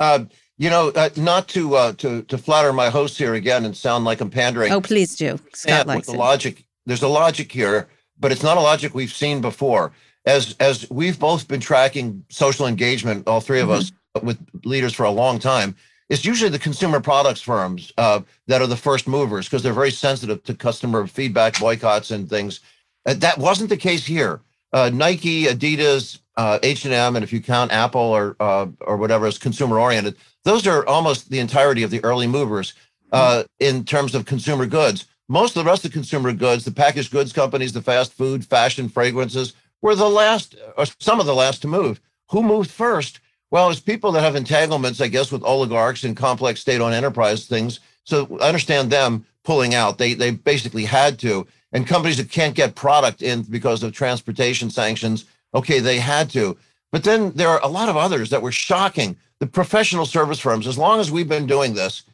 [0.01, 0.25] Uh,
[0.57, 4.05] you know, uh, not to uh, to to flatter my host here again and sound
[4.05, 4.72] like I'm pandering.
[4.72, 5.38] Oh, please do.
[5.52, 6.18] Scott likes the it.
[6.18, 6.64] logic.
[6.86, 7.88] There's a logic here,
[8.18, 9.92] but it's not a logic we've seen before.
[10.26, 13.78] As as we've both been tracking social engagement, all 3 of mm-hmm.
[13.78, 13.92] us
[14.22, 15.76] with leaders for a long time.
[16.11, 19.90] It's usually the consumer products firms uh, that are the first movers because they're very
[19.90, 22.61] sensitive to customer feedback, boycotts, and things.
[23.07, 24.40] Uh, that wasn't the case here.
[24.75, 29.39] Uh, Nike, Adidas, uh, H&M, and if you count Apple or uh, or whatever as
[29.39, 32.75] consumer oriented, those are almost the entirety of the early movers
[33.12, 33.47] uh, mm-hmm.
[33.61, 35.07] in terms of consumer goods.
[35.29, 38.89] Most of the rest of consumer goods, the packaged goods companies, the fast food, fashion,
[38.89, 42.01] fragrances, were the last, or some of the last to move.
[42.31, 43.20] Who moved first?
[43.53, 47.79] Well, it's people that have entanglements, I guess, with oligarchs and complex state-owned enterprise things.
[48.03, 49.99] So I understand them pulling out.
[49.99, 51.47] They they basically had to.
[51.75, 56.57] And companies that can't get product in because of transportation sanctions, okay, they had to.
[56.93, 59.16] But then there are a lot of others that were shocking.
[59.41, 62.05] The professional service firms, as long as we've been doing this,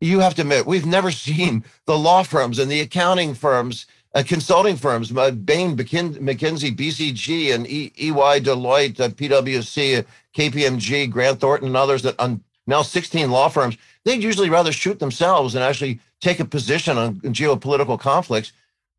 [0.00, 3.84] you have to admit, we've never seen the law firms and the accounting firms,
[4.14, 10.04] uh, consulting firms, uh, Bain, McKinsey, BCG, and EY, Deloitte, uh, PwC,
[10.34, 14.98] KPMG, Grant Thornton, and others that un- now 16 law firms, they'd usually rather shoot
[14.98, 18.52] themselves than actually take a position on geopolitical conflicts.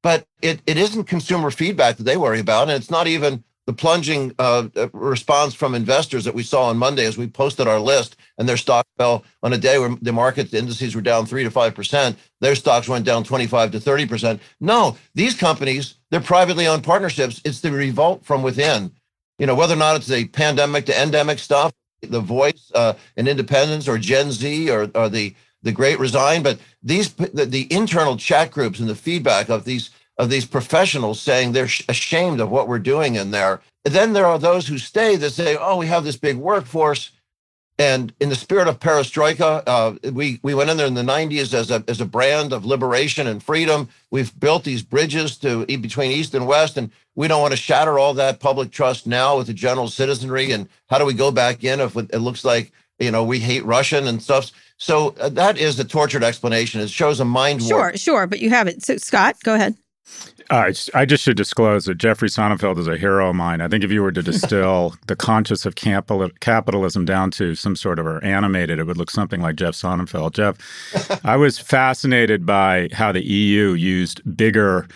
[0.04, 2.64] But it, it isn't consumer feedback that they worry about.
[2.64, 7.06] And it's not even the plunging uh, response from investors that we saw on Monday
[7.06, 10.52] as we posted our list and their stock fell on a day where the market
[10.52, 14.40] the indices were down 3 to 5%, their stocks went down 25 to 30%.
[14.60, 17.42] No, these companies, they're privately owned partnerships.
[17.46, 18.92] It's the revolt from within.
[19.40, 23.30] You know, whether or not it's a pandemic to endemic stuff, the voice uh, and
[23.30, 25.34] independence or Gen Z or, or the
[25.64, 29.90] the great resign, but these the, the internal chat groups and the feedback of these
[30.18, 33.62] of these professionals saying they're ashamed of what we're doing in there.
[33.86, 37.12] And then there are those who stay that say, "Oh, we have this big workforce."
[37.80, 41.54] And in the spirit of perestroika, uh, we we went in there in the '90s
[41.54, 43.90] as a as a brand of liberation and freedom.
[44.12, 47.98] We've built these bridges to between East and West, and we don't want to shatter
[47.98, 50.52] all that public trust now with the general citizenry.
[50.52, 53.66] And how do we go back in if it looks like you know we hate
[53.66, 54.52] Russian and stuff?
[54.78, 56.82] So uh, that is the tortured explanation.
[56.82, 57.92] It shows a mind sure, warp.
[57.94, 58.84] Sure, sure, but you have it.
[58.84, 59.76] So Scott, go ahead.
[60.50, 63.62] Uh, I just should disclose that Jeffrey Sonnenfeld is a hero of mine.
[63.62, 67.98] I think if you were to distill the conscience of capitalism down to some sort
[67.98, 70.34] of or animated, it would look something like Jeff Sonnenfeld.
[70.34, 74.88] Jeff, I was fascinated by how the EU used bigger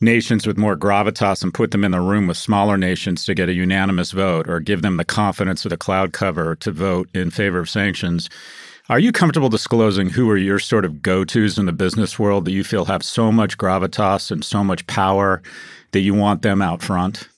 [0.00, 3.48] nations with more gravitas and put them in the room with smaller nations to get
[3.48, 7.30] a unanimous vote or give them the confidence of the cloud cover to vote in
[7.30, 8.30] favor of sanctions.
[8.90, 12.46] Are you comfortable disclosing who are your sort of go tos in the business world
[12.46, 15.42] that you feel have so much gravitas and so much power
[15.92, 17.28] that you want them out front?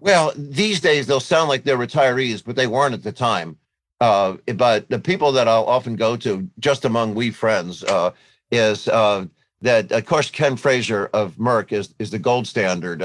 [0.00, 3.56] Well, these days they'll sound like they're retirees, but they weren't at the time.
[4.02, 8.10] Uh, but the people that I'll often go to, just among we friends, uh,
[8.50, 9.24] is uh,
[9.62, 13.02] that, of course, Ken Frazier of Merck is, is the gold standard.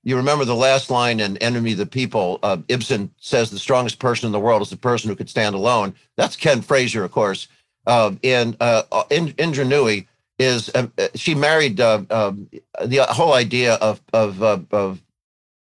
[0.00, 2.38] Uh, you remember the last line in Enemy of the People.
[2.42, 5.54] Uh, Ibsen says the strongest person in the world is the person who could stand
[5.54, 5.94] alone.
[6.16, 7.48] That's Ken Frazier, of course.
[7.86, 10.06] Uh, and uh, Indra Nooyi
[10.38, 12.48] is uh, she married uh, um,
[12.84, 15.00] the whole idea of of, uh, of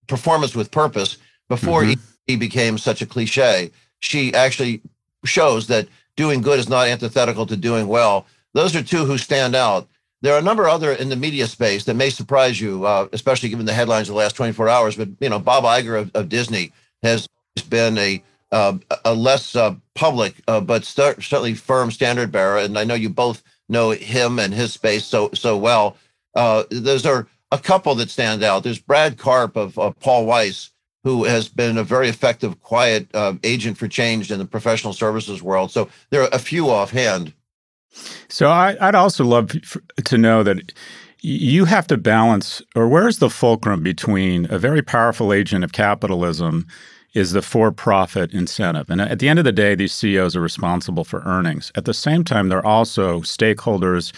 [0.08, 1.18] performance with purpose
[1.50, 2.02] before mm-hmm.
[2.28, 3.72] he became such a cliche.
[4.00, 4.82] She actually
[5.26, 8.26] shows that doing good is not antithetical to doing well.
[8.54, 9.88] Those are two who stand out.
[10.22, 13.08] There are a number of other in the media space that may surprise you, uh,
[13.14, 14.96] especially given the headlines of the last 24 hours.
[14.98, 16.72] But you know, Bob Iger of, of Disney
[17.04, 17.28] has
[17.70, 22.58] been a uh, a less uh, public, uh, but certainly firm standard bearer.
[22.58, 25.98] And I know you both know him and his space so so well.
[26.36, 28.64] Uh, those are a couple that stand out.
[28.64, 30.72] There's Brad Karp of, of Paul Weiss,
[31.04, 35.42] who has been a very effective, quiet uh, agent for change in the professional services
[35.42, 35.72] world.
[35.72, 37.34] So there are a few offhand.
[38.28, 39.52] So I, would also love
[40.04, 40.74] to know that
[41.22, 46.68] you have to balance, or where's the fulcrum between a very powerful agent of capitalism
[47.14, 48.90] is the for-profit incentive.
[48.90, 51.72] And at the end of the day, these CEOs are responsible for earnings.
[51.76, 54.14] At the same time, they're also stakeholders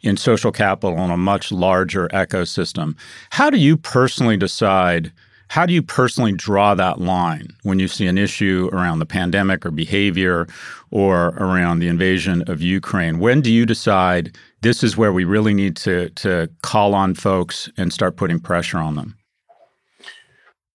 [0.00, 2.96] in social capital on a much larger ecosystem.
[3.30, 5.12] How do you personally decide–
[5.48, 9.64] how do you personally draw that line when you see an issue around the pandemic
[9.64, 10.46] or behavior
[10.90, 13.18] or around the invasion of Ukraine?
[13.18, 17.70] When do you decide this is where we really need to, to call on folks
[17.76, 19.16] and start putting pressure on them?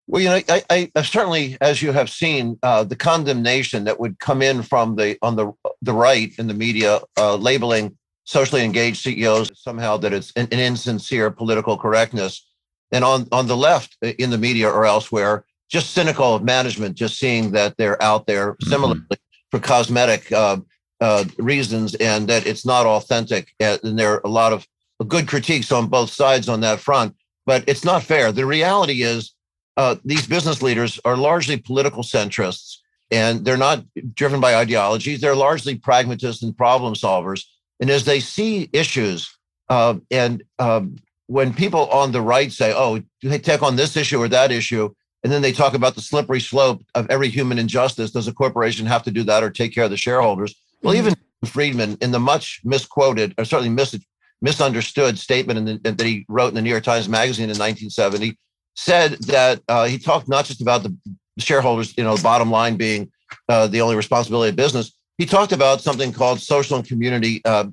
[0.07, 4.19] Well, you know, I, I certainly, as you have seen, uh, the condemnation that would
[4.19, 5.53] come in from the on the
[5.83, 7.95] the right in the media, uh, labeling
[8.25, 12.48] socially engaged CEOs somehow that it's an, an insincere political correctness
[12.93, 16.97] and on on the left uh, in the media or elsewhere just cynical of management
[16.97, 18.71] just seeing that they're out there mm-hmm.
[18.71, 19.03] similarly
[19.51, 20.57] for cosmetic uh,
[21.01, 24.67] uh, reasons and that it's not authentic uh, and there are a lot of
[25.07, 27.15] good critiques on both sides on that front
[27.49, 28.31] but it's not fair.
[28.31, 29.33] The reality is
[29.79, 32.77] uh, these business leaders are largely political centrists
[33.11, 37.45] and they're not driven by ideologies they're largely pragmatists and problem solvers.
[37.81, 39.35] And as they see issues
[39.71, 40.97] uh, and um,
[41.29, 44.93] when people on the right say, oh, they take on this issue or that issue,
[45.23, 48.87] and then they talk about the slippery slope of every human injustice, does a corporation
[48.87, 50.55] have to do that or take care of the shareholders?
[50.83, 51.09] Well, mm-hmm.
[51.09, 53.99] even Friedman, in the much misquoted or certainly mis-
[54.41, 58.39] misunderstood statement the, that he wrote in the New York Times Magazine in 1970,
[58.75, 60.97] said that uh, he talked not just about the
[61.39, 63.11] shareholders, you know, the bottom line being
[63.49, 64.93] uh, the only responsibility of business.
[65.19, 67.67] He talked about something called social and community uh,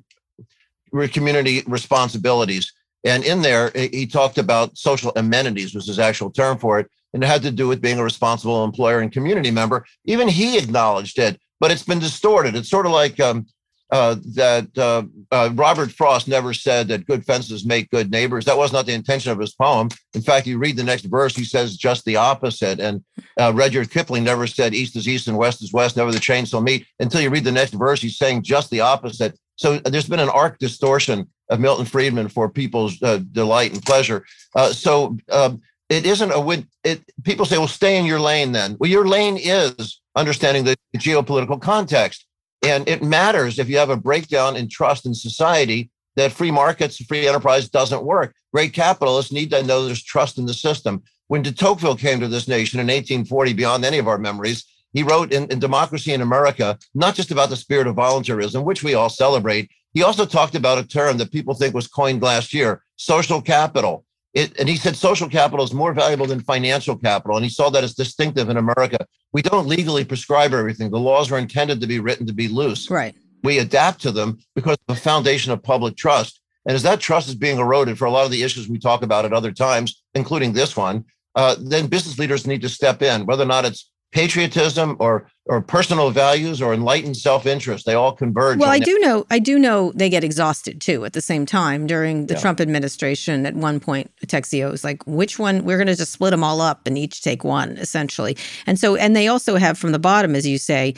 [1.12, 2.72] community responsibilities.
[3.06, 6.90] And in there, he talked about social amenities, was his actual term for it.
[7.14, 9.86] And it had to do with being a responsible employer and community member.
[10.04, 12.56] Even he acknowledged it, but it's been distorted.
[12.56, 13.46] It's sort of like um,
[13.92, 18.44] uh, that uh, uh, Robert Frost never said that good fences make good neighbors.
[18.44, 19.88] That was not the intention of his poem.
[20.14, 22.80] In fact, you read the next verse, he says just the opposite.
[22.80, 23.04] And
[23.38, 26.48] uh, Rudyard Kipling never said east is east and west is west, never the chains
[26.48, 26.86] shall meet.
[26.98, 29.38] Until you read the next verse, he's saying just the opposite.
[29.54, 34.24] So there's been an arc distortion of Milton Friedman for people's uh, delight and pleasure.
[34.54, 36.66] Uh, so um, it isn't a win.
[36.84, 38.76] It, people say, well, stay in your lane then.
[38.78, 42.26] Well, your lane is understanding the geopolitical context.
[42.62, 46.96] And it matters if you have a breakdown in trust in society that free markets,
[47.04, 48.34] free enterprise doesn't work.
[48.52, 51.02] Great capitalists need to know there's trust in the system.
[51.28, 55.02] When de Tocqueville came to this nation in 1840, beyond any of our memories, he
[55.02, 58.94] wrote in, in Democracy in America, not just about the spirit of voluntarism, which we
[58.94, 59.70] all celebrate.
[59.96, 64.04] He also talked about a term that people think was coined last year social capital.
[64.34, 67.38] It, and he said social capital is more valuable than financial capital.
[67.38, 69.06] And he saw that as distinctive in America.
[69.32, 70.90] We don't legally prescribe everything.
[70.90, 72.90] The laws are intended to be written to be loose.
[72.90, 73.14] Right.
[73.42, 76.42] We adapt to them because of the foundation of public trust.
[76.66, 79.00] And as that trust is being eroded for a lot of the issues we talk
[79.00, 83.24] about at other times, including this one, uh, then business leaders need to step in,
[83.24, 87.86] whether or not it's patriotism or or personal values or enlightened self-interest.
[87.86, 88.58] They all converge.
[88.58, 91.86] Well, I do know I do know they get exhausted too at the same time
[91.86, 92.40] during the yeah.
[92.40, 93.46] Trump administration.
[93.46, 95.64] At one point, Texio was like, "Which one?
[95.64, 98.36] We're going to just split them all up and each take one, essentially."
[98.66, 100.94] And so, and they also have from the bottom, as you say,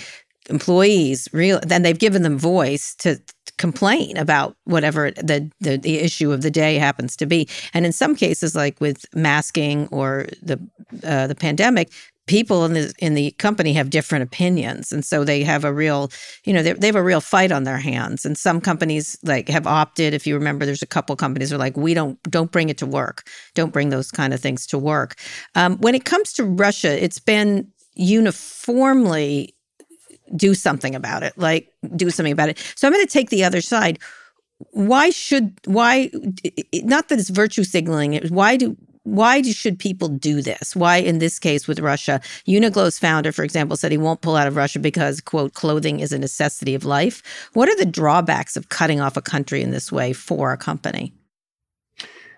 [0.48, 1.28] employees.
[1.32, 3.20] Real, then they've given them voice to
[3.58, 7.48] complain about whatever the, the, the issue of the day happens to be.
[7.74, 10.58] And in some cases, like with masking or the
[11.04, 11.90] uh, the pandemic,
[12.28, 14.92] people in the in the company have different opinions.
[14.92, 16.10] And so they have a real
[16.44, 18.24] you know they have a real fight on their hands.
[18.24, 21.76] And some companies like have opted if you remember there's a couple companies are like
[21.76, 23.26] we don't don't bring it to work.
[23.54, 25.16] Don't bring those kind of things to work.
[25.56, 29.54] Um, when it comes to russia it's been uniformly
[30.36, 32.58] do something about it like do something about it.
[32.76, 33.98] So i'm going to take the other side.
[34.72, 36.10] Why should why
[36.74, 38.76] not that it's virtue signaling why do
[39.14, 40.76] why do, should people do this?
[40.76, 44.46] Why, in this case with Russia, Uniqlo's founder, for example, said he won't pull out
[44.46, 47.22] of Russia because, quote, clothing is a necessity of life.
[47.54, 51.12] What are the drawbacks of cutting off a country in this way for a company?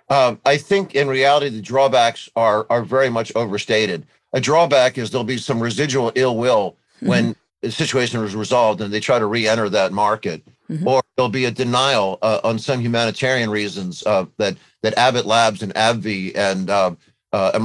[0.08, 4.06] Um, I think in reality, the drawbacks are are very much overstated.
[4.32, 7.40] A drawback is there'll be some residual ill will when mm-hmm.
[7.62, 10.86] the situation is resolved and they try to re-enter that market, mm-hmm.
[10.88, 15.62] or there'll be a denial uh, on some humanitarian reasons uh, that that Abbott Labs
[15.62, 16.94] and AbbVie and uh,
[17.32, 17.58] uh,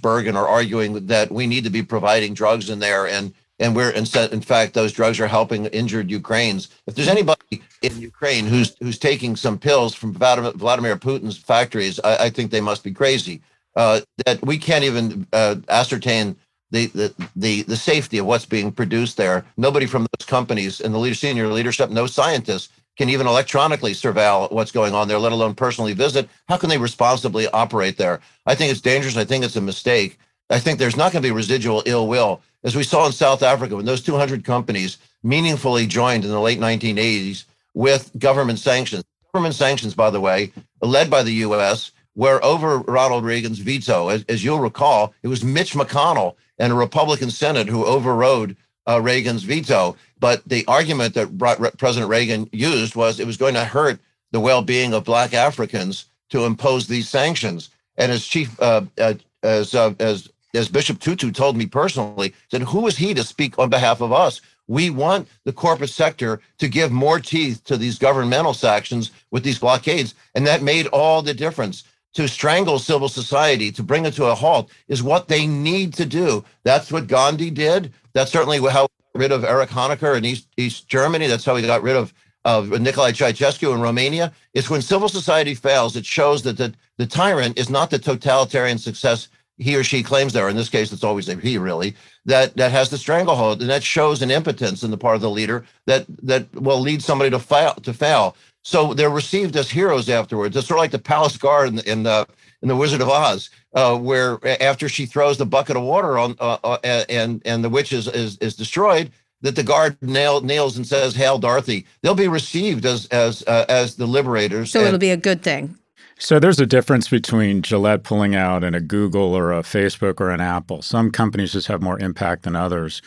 [0.00, 3.90] Bergen are arguing that we need to be providing drugs in there, and and we're
[3.90, 6.68] in, in fact those drugs are helping injured Ukrainians.
[6.86, 12.24] If there's anybody in Ukraine who's who's taking some pills from Vladimir Putin's factories, I,
[12.24, 13.42] I think they must be crazy.
[13.76, 16.36] Uh, that we can't even uh, ascertain
[16.70, 19.44] the, the the the safety of what's being produced there.
[19.56, 24.50] Nobody from those companies and the leader, senior leadership, no scientists can even electronically surveil
[24.52, 26.28] what's going on there, let alone personally visit.
[26.48, 28.20] How can they responsibly operate there?
[28.46, 29.16] I think it's dangerous.
[29.16, 30.18] I think it's a mistake.
[30.50, 32.40] I think there's not going to be residual ill will.
[32.62, 36.60] As we saw in South Africa, when those 200 companies meaningfully joined in the late
[36.60, 37.44] 1980s
[37.74, 39.04] with government sanctions.
[39.32, 44.08] Government sanctions, by the way, led by the U.S., were over Ronald Reagan's veto.
[44.08, 48.56] As, as you'll recall, it was Mitch McConnell and a Republican Senate who overrode
[48.88, 49.96] uh, Reagan's veto.
[50.18, 53.98] But the argument that President Reagan used was it was going to hurt
[54.32, 57.70] the well-being of Black Africans to impose these sanctions.
[57.96, 62.62] And as chief, uh, uh, as uh, as as Bishop Tutu told me personally, said,
[62.62, 64.40] "Who is he to speak on behalf of us?
[64.66, 69.58] We want the corporate sector to give more teeth to these governmental sanctions with these
[69.58, 71.84] blockades, and that made all the difference."
[72.14, 76.06] To strangle civil society, to bring it to a halt, is what they need to
[76.06, 76.44] do.
[76.62, 77.92] That's what Gandhi did.
[78.12, 81.26] That's certainly how rid of Erich Honecker in East, East Germany.
[81.26, 82.12] That's how we got rid of,
[82.44, 84.32] of Nicolae Ceausescu in Romania.
[84.54, 88.78] It's when civil society fails, it shows that the, the tyrant is not the totalitarian
[88.78, 90.48] success he or she claims there.
[90.48, 91.94] In this case, it's always a he, really,
[92.24, 93.60] that, that has the stranglehold.
[93.60, 97.02] And that shows an impotence in the part of the leader that, that will lead
[97.02, 97.74] somebody to fail.
[97.74, 98.36] To fail.
[98.64, 100.56] So they're received as heroes afterwards.
[100.56, 102.26] It's sort of like the palace guard in the, in the,
[102.62, 106.34] in the Wizard of Oz, uh, where after she throws the bucket of water on
[106.40, 109.12] uh, uh, and and the witch is, is, is destroyed,
[109.42, 113.66] that the guard nail, nails and says, "Hail, Dorothy." They'll be received as as uh,
[113.68, 114.72] as the liberators.
[114.72, 115.76] So and, it'll be a good thing.
[116.18, 120.30] So there's a difference between Gillette pulling out and a Google or a Facebook or
[120.30, 120.80] an Apple.
[120.80, 123.02] Some companies just have more impact than others.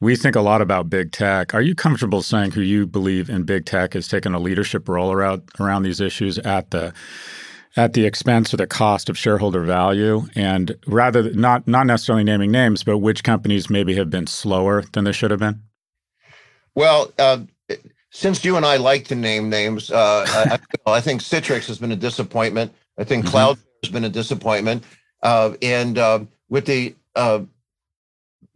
[0.00, 1.54] We think a lot about big tech.
[1.54, 5.12] Are you comfortable saying who you believe in big tech has taken a leadership role
[5.12, 6.92] around around these issues at the
[7.76, 12.50] at the expense or the cost of shareholder value and rather not not necessarily naming
[12.50, 15.62] names but which companies maybe have been slower than they should have been
[16.74, 17.38] well uh,
[18.10, 20.58] since you and i like to name names uh, I,
[20.92, 23.30] I, think citrix has been a disappointment i think mm-hmm.
[23.30, 24.82] cloud has been a disappointment
[25.22, 27.40] uh, and uh, with the uh,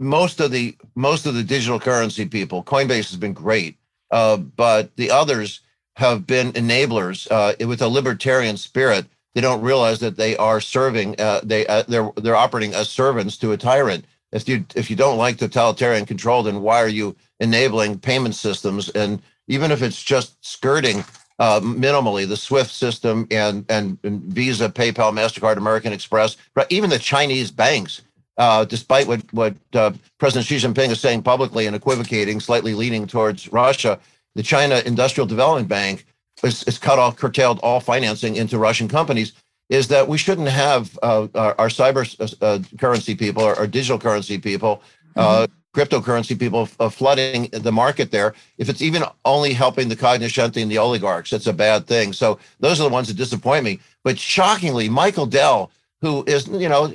[0.03, 3.77] most of the most of the digital currency people coinbase has been great
[4.13, 5.61] uh, but the others
[5.97, 9.07] have been enablers uh, with a libertarian spirit.
[9.35, 11.21] They don't realize that they are serving.
[11.21, 14.07] Uh, they uh, they're they're operating as servants to a tyrant.
[14.33, 18.91] If you if you don't like totalitarian control, then why are you enabling payment systems?
[18.91, 21.05] And even if it's just skirting
[21.39, 26.91] uh, minimally the SWIFT system and, and, and Visa, PayPal, Mastercard, American Express, but even
[26.91, 28.03] the Chinese banks.
[28.43, 33.07] Uh, despite what what uh, President Xi Jinping is saying publicly and equivocating, slightly leaning
[33.07, 34.01] towards Russia,
[34.35, 36.05] the China Industrial Development Bank
[36.43, 39.33] has, has cut off, curtailed all financing into Russian companies,
[39.69, 43.69] is that we shouldn't have uh, our, our, cyber uh, uh currency people, our, our,
[43.69, 44.83] digital currency people,
[45.15, 45.81] uh, mm-hmm.
[45.81, 48.35] cryptocurrency people uh, flooding the market there.
[48.59, 52.13] If it's even only helping the cognoscenti and the oligarchs, it's a bad thing.
[52.13, 53.79] So those are the ones that disappoint me.
[54.03, 55.71] But shockingly, Michael Dell,
[56.01, 56.93] who is, you know,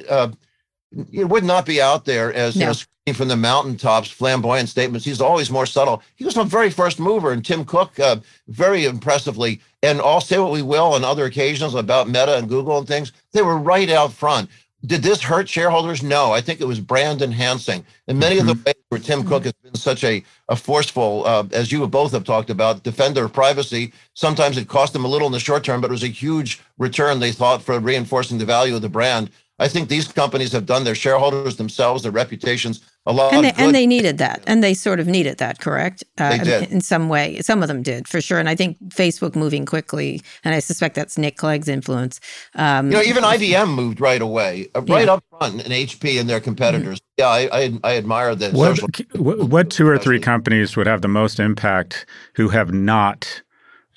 [0.96, 2.60] uh, would not be out there as no.
[2.60, 5.06] you know, screaming from the mountaintops, flamboyant statements.
[5.06, 6.04] He's always more subtle.
[6.16, 8.18] He was a very first mover, and Tim Cook, uh,
[8.48, 12.78] very impressively, and all say what we will on other occasions about Meta and Google
[12.78, 14.50] and things, they were right out front.
[14.86, 16.04] Did this hurt shareholders?
[16.04, 17.84] No, I think it was brand enhancing.
[18.08, 18.50] And many mm-hmm.
[18.50, 21.86] of the ways where Tim Cook has been such a, a forceful, uh, as you
[21.88, 25.40] both have talked about, defender of privacy, sometimes it cost them a little in the
[25.40, 28.84] short term, but it was a huge return they thought for reinforcing the value of
[28.84, 29.32] the brand.
[29.60, 33.34] I think these companies have done their shareholders themselves, their reputations a lot.
[33.34, 36.03] And they, and they needed that, and they sort of needed that, correct?
[36.18, 36.72] Uh, they did.
[36.72, 38.38] In some way, some of them did for sure.
[38.38, 42.20] And I think Facebook moving quickly, and I suspect that's Nick Clegg's influence.
[42.53, 45.14] Um, you know, even IBM moved right away, uh, right yeah.
[45.14, 46.99] up front, and HP and their competitors.
[46.99, 47.05] Mm-hmm.
[47.18, 48.53] Yeah, I, I, I admire that.
[48.53, 52.05] What, what two or three companies would have the most impact
[52.36, 53.41] who have not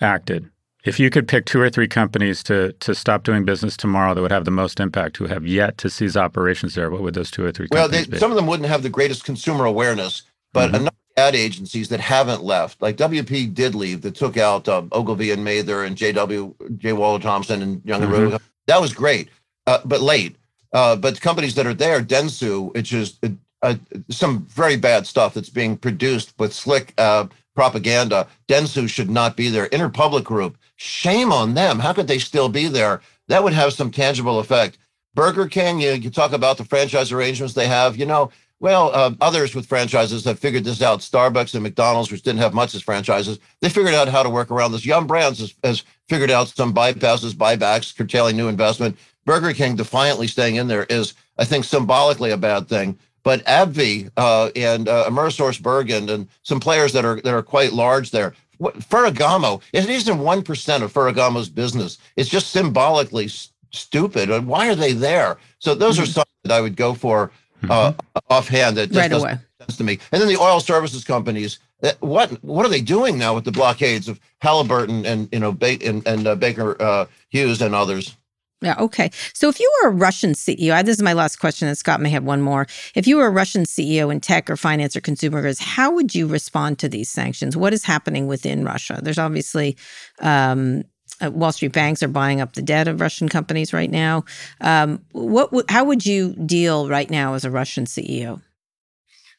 [0.01, 0.49] acted?
[0.85, 4.23] If you could pick two or three companies to to stop doing business tomorrow that
[4.23, 7.31] would have the most impact, who have yet to cease operations there, what would those
[7.31, 7.69] two or three?
[7.71, 10.23] Well, they, some of them wouldn't have the greatest consumer awareness,
[10.53, 10.83] but mm-hmm.
[10.83, 15.33] enough ad agencies that haven't left, like WPP did leave, that took out uh, Ogilvy
[15.33, 16.93] and Mather and JW J.
[16.93, 18.37] Walter Thompson and Young and mm-hmm.
[18.67, 19.29] That was great,
[19.67, 20.37] uh, but late.
[20.73, 23.29] Uh, but companies that are there, Dentsu, which is uh,
[23.63, 23.75] uh,
[24.09, 28.27] some very bad stuff that's being produced with slick uh, propaganda.
[28.49, 29.69] Dentsu should not be there.
[29.69, 31.79] Interpublic Group Shame on them.
[31.79, 33.03] How could they still be there?
[33.29, 34.79] That would have some tangible effect.
[35.15, 37.99] Burger King, you, you talk about the franchise arrangements they have.
[37.99, 41.01] You know, well, uh, others with franchises have figured this out.
[41.01, 44.51] Starbucks and McDonald's, which didn't have much as franchises, they figured out how to work
[44.51, 44.87] around this.
[44.87, 48.97] Yum Brands has, has figured out some bypasses, buybacks, curtailing new investment.
[49.27, 52.99] Burger King defiantly staying in there is, I think, symbolically a bad thing.
[53.23, 58.13] But AbbVie uh, and uh, AmerisourceBergen and some players that are that are quite large
[58.13, 61.99] there Ferragamo, it isn't 1% of Ferragamo's business.
[62.17, 64.31] It's just symbolically s- stupid.
[64.31, 65.39] And why are they there?
[65.59, 66.05] So those mm-hmm.
[66.05, 67.31] are some that I would go for
[67.65, 68.19] uh, mm-hmm.
[68.29, 69.39] offhand that just right doesn't away.
[69.39, 69.99] make sense to me.
[70.13, 73.53] And then the oil services companies, uh, what what are they doing now with the
[73.53, 78.17] blockades of Halliburton and you know ba- and, and uh, Baker uh, Hughes and others?
[78.63, 78.75] Yeah.
[78.79, 79.11] Okay.
[79.33, 82.11] So if you were a Russian CEO, this is my last question, and Scott may
[82.11, 82.67] have one more.
[82.95, 86.15] If you were a Russian CEO in tech or finance or consumer goods, how would
[86.15, 87.57] you respond to these sanctions?
[87.57, 89.01] What is happening within Russia?
[89.03, 89.79] There's obviously
[90.21, 90.85] um,
[91.23, 94.25] uh, Wall Street banks are buying up the debt of Russian companies right now.
[94.61, 95.51] Um, what?
[95.71, 98.43] how would you deal right now as a Russian CEO?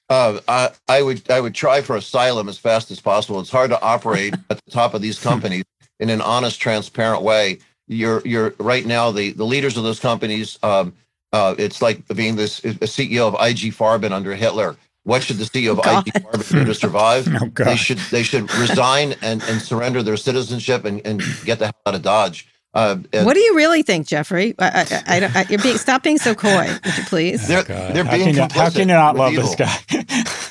[0.09, 3.39] Uh, I, I would I would try for asylum as fast as possible.
[3.39, 5.63] It's hard to operate at the top of these companies
[5.99, 7.59] in an honest, transparent way
[7.91, 10.57] you're you're right now the the leaders of those companies.
[10.63, 10.93] Um,
[11.33, 14.75] uh, it's like being this a CEO of IG Farben under Hitler.
[15.03, 16.07] What should the CEO of God.
[16.07, 17.27] IG Farben do to survive?
[17.41, 21.65] Oh, they should they should resign and, and surrender their citizenship and, and get the
[21.65, 22.47] hell out of Dodge.
[22.73, 24.55] Uh, what do you really think, Jeffrey?
[24.57, 27.45] I, I, I, I, you're being, stop being so coy, would you please?
[27.45, 29.53] They're, oh, they're being how can, you, how can you not love evil.
[29.53, 30.45] this guy?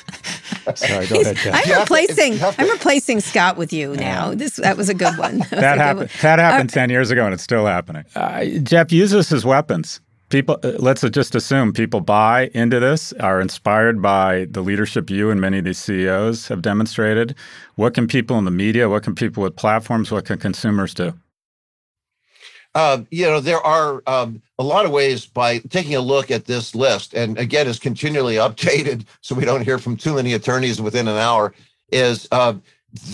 [0.75, 1.61] Sorry, go ahead, Jeff.
[1.67, 2.37] I'm replacing.
[2.37, 4.33] To, I'm replacing Scott with you now.
[4.33, 5.39] This that was a good one.
[5.51, 6.09] That, that happened.
[6.21, 8.05] That happened uh, ten years ago, and it's still happening.
[8.15, 9.99] Uh, Jeff, uses his weapons.
[10.29, 15.29] People, uh, let's just assume people buy into this, are inspired by the leadership you
[15.29, 17.35] and many of these CEOs have demonstrated.
[17.75, 18.87] What can people in the media?
[18.87, 20.09] What can people with platforms?
[20.09, 21.13] What can consumers do?
[22.73, 26.45] Uh, you know, there are um, a lot of ways by taking a look at
[26.45, 30.81] this list, and again, is continually updated, so we don't hear from too many attorneys
[30.81, 31.53] within an hour.
[31.91, 32.53] Is uh,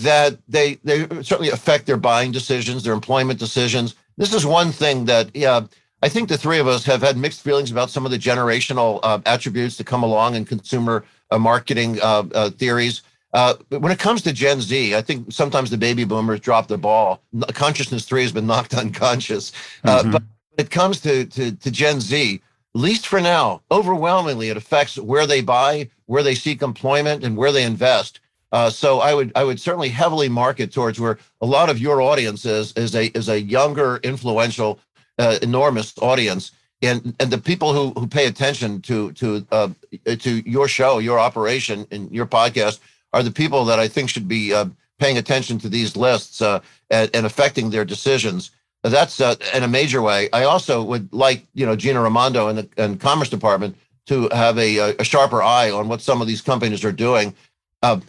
[0.02, 3.96] that they they certainly affect their buying decisions, their employment decisions.
[4.16, 5.66] This is one thing that yeah,
[6.02, 9.00] I think the three of us have had mixed feelings about some of the generational
[9.02, 13.02] uh, attributes that come along in consumer uh, marketing uh, uh, theories.
[13.34, 16.78] Uh, when it comes to Gen Z, I think sometimes the baby boomers drop the
[16.78, 17.20] ball.
[17.52, 19.52] Consciousness three has been knocked unconscious.
[19.84, 20.10] Uh, mm-hmm.
[20.12, 22.40] But when it comes to, to, to Gen Z,
[22.74, 27.36] at least for now, overwhelmingly, it affects where they buy, where they seek employment, and
[27.36, 28.20] where they invest.
[28.50, 32.00] Uh, so I would I would certainly heavily market towards where a lot of your
[32.00, 34.80] audience is is a is a younger, influential,
[35.18, 39.68] uh, enormous audience, and and the people who who pay attention to to uh,
[40.18, 42.80] to your show, your operation, and your podcast
[43.12, 44.66] are the people that I think should be uh,
[44.98, 48.50] paying attention to these lists uh, and, and, affecting their decisions.
[48.82, 50.28] That's uh, in a major way.
[50.32, 54.58] I also would like, you know, Gina Raimondo and the and Commerce Department to have
[54.58, 57.34] a, a, sharper eye on what some of these companies are doing.
[57.82, 58.00] Uh,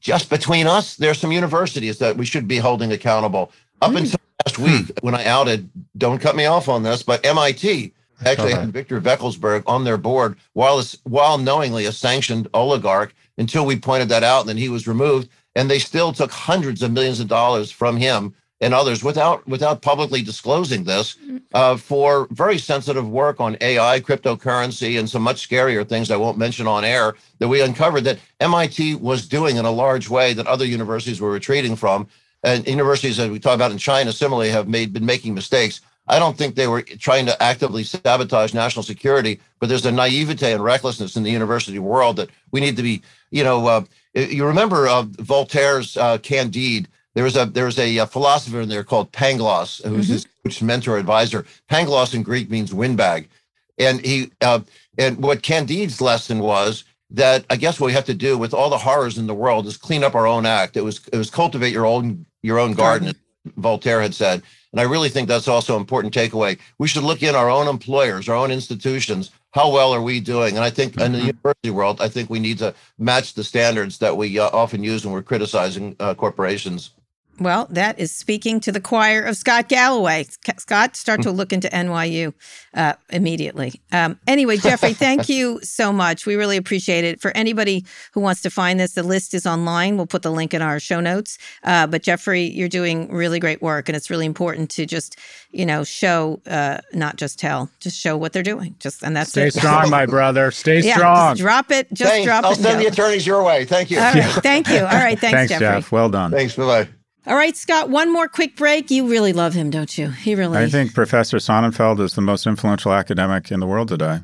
[0.00, 3.50] just between us, there's some universities that we should be holding accountable.
[3.80, 3.98] Up mm.
[3.98, 7.92] until last week, when I outed, don't cut me off on this, but MIT
[8.24, 13.78] actually had Victor Vekselberg on their board while while knowingly a sanctioned oligarch until we
[13.78, 17.20] pointed that out and then he was removed and they still took hundreds of millions
[17.20, 21.16] of dollars from him and others without without publicly disclosing this
[21.54, 26.38] uh, for very sensitive work on AI, cryptocurrency, and some much scarier things I won't
[26.38, 30.46] mention on air that we uncovered that MIT was doing in a large way that
[30.46, 32.08] other universities were retreating from.
[32.42, 35.80] And universities that we talk about in China similarly have made been making mistakes.
[36.08, 40.52] I don't think they were trying to actively sabotage national security, but there's a naivete
[40.52, 44.46] and recklessness in the university world that we need to be, you know, uh, you
[44.46, 48.68] remember uh, Voltaire's uh, Candide there was a there was a, a uh, philosopher in
[48.68, 50.48] there called Pangloss, who's mm-hmm.
[50.48, 51.46] his mentor advisor.
[51.70, 53.30] Pangloss in Greek means windbag,
[53.78, 54.60] and he uh,
[54.98, 58.68] and what Candide's lesson was that I guess what we have to do with all
[58.68, 60.76] the horrors in the world is clean up our own act.
[60.76, 63.14] It was it was cultivate your own your own garden.
[63.56, 66.58] Voltaire had said, and I really think that's also an important takeaway.
[66.78, 69.30] We should look in our own employers, our own institutions.
[69.56, 70.56] How well are we doing?
[70.56, 71.26] And I think in the mm-hmm.
[71.28, 75.02] university world, I think we need to match the standards that we uh, often use
[75.02, 76.90] when we're criticizing uh, corporations.
[77.38, 80.26] Well, that is speaking to the choir of Scott Galloway.
[80.58, 82.32] Scott, start to look into NYU
[82.72, 83.80] uh, immediately.
[83.92, 86.24] Um, anyway, Jeffrey, thank you so much.
[86.24, 87.20] We really appreciate it.
[87.20, 89.96] For anybody who wants to find this, the list is online.
[89.96, 91.36] We'll put the link in our show notes.
[91.62, 95.18] Uh, but Jeffrey, you're doing really great work, and it's really important to just,
[95.50, 98.74] you know, show, uh, not just tell, just show what they're doing.
[98.78, 99.54] Just and that's stay it.
[99.54, 100.50] strong, my brother.
[100.50, 101.36] Stay yeah, strong.
[101.36, 101.92] drop it.
[101.92, 102.24] Just thanks.
[102.24, 102.58] drop I'll it.
[102.58, 103.66] I'll send the attorneys your way.
[103.66, 103.98] Thank you.
[103.98, 104.24] All right.
[104.42, 104.78] Thank you.
[104.78, 105.18] All right.
[105.26, 105.66] Thanks, thanks Jeffrey.
[105.66, 105.92] Jeff.
[105.92, 106.30] Well done.
[106.30, 106.56] Thanks.
[106.56, 106.88] Bye bye.
[107.26, 108.90] All right, Scott, one more quick break.
[108.90, 110.10] You really love him, don't you?
[110.10, 110.58] He really.
[110.58, 114.20] I think Professor Sonnenfeld is the most influential academic in the world today.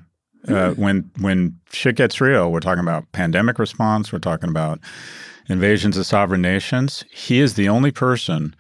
[0.47, 0.55] Mm.
[0.55, 0.81] Uh, hmm.
[0.81, 4.13] when when shit gets real, we're talking about pandemic response.
[4.13, 4.79] We're talking about
[5.49, 7.05] invasions of sovereign nations.
[7.11, 8.55] He is the only person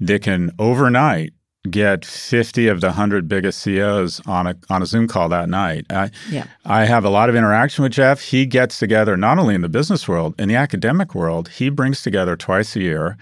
[0.00, 1.32] that can overnight
[1.70, 5.86] get 50 of the 100 biggest CEOs on a on a Zoom call that night.
[5.90, 6.46] I, yeah.
[6.64, 8.20] I have a lot of interaction with Jeff.
[8.20, 12.02] He gets together not only in the business world, in the academic world, he brings
[12.02, 13.16] together twice a year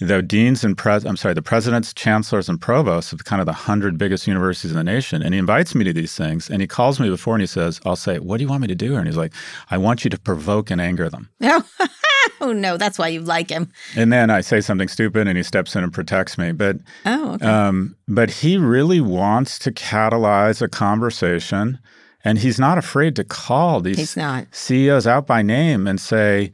[0.00, 3.52] the deans and pres I'm sorry, the presidents, chancellors, and provosts of kind of the
[3.52, 5.22] hundred biggest universities in the nation.
[5.22, 7.80] And he invites me to these things and he calls me before and he says,
[7.84, 8.96] I'll say, What do you want me to do?
[8.96, 9.32] And he's like,
[9.70, 11.30] I want you to provoke and anger them.
[12.40, 13.72] oh no, that's why you like him.
[13.94, 16.52] And then I say something stupid and he steps in and protects me.
[16.52, 17.46] But oh, okay.
[17.46, 21.78] um, but he really wants to catalyze a conversation
[22.24, 24.18] and he's not afraid to call these
[24.50, 26.50] CEOs out by name and say,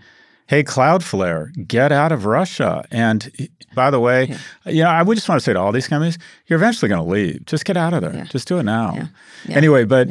[0.53, 2.85] hey, Cloudflare, get out of Russia.
[2.91, 4.39] And by the way, yeah.
[4.71, 7.03] you know, I would just want to say to all these companies, you're eventually going
[7.03, 7.47] to leave.
[7.47, 8.15] Just get out of there.
[8.15, 8.25] Yeah.
[8.25, 9.09] Just do it now.
[9.47, 9.57] Yeah.
[9.57, 10.11] Anyway, but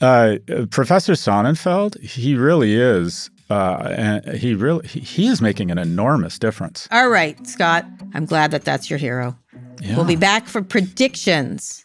[0.00, 0.36] uh,
[0.70, 3.28] Professor Sonnenfeld, he really is.
[3.50, 6.88] Uh, and he really he, he is making an enormous difference.
[6.90, 7.84] All right, Scott.
[8.14, 9.36] I'm glad that that's your hero.
[9.94, 11.84] We'll be back for predictions.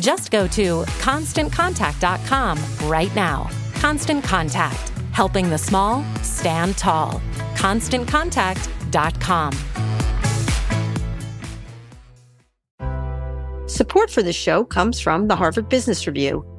[0.00, 3.50] Just go to constantcontact.com right now.
[3.74, 7.20] Constant Contact, helping the small stand tall.
[7.54, 9.52] ConstantContact.com.
[13.68, 16.55] Support for this show comes from the Harvard Business Review.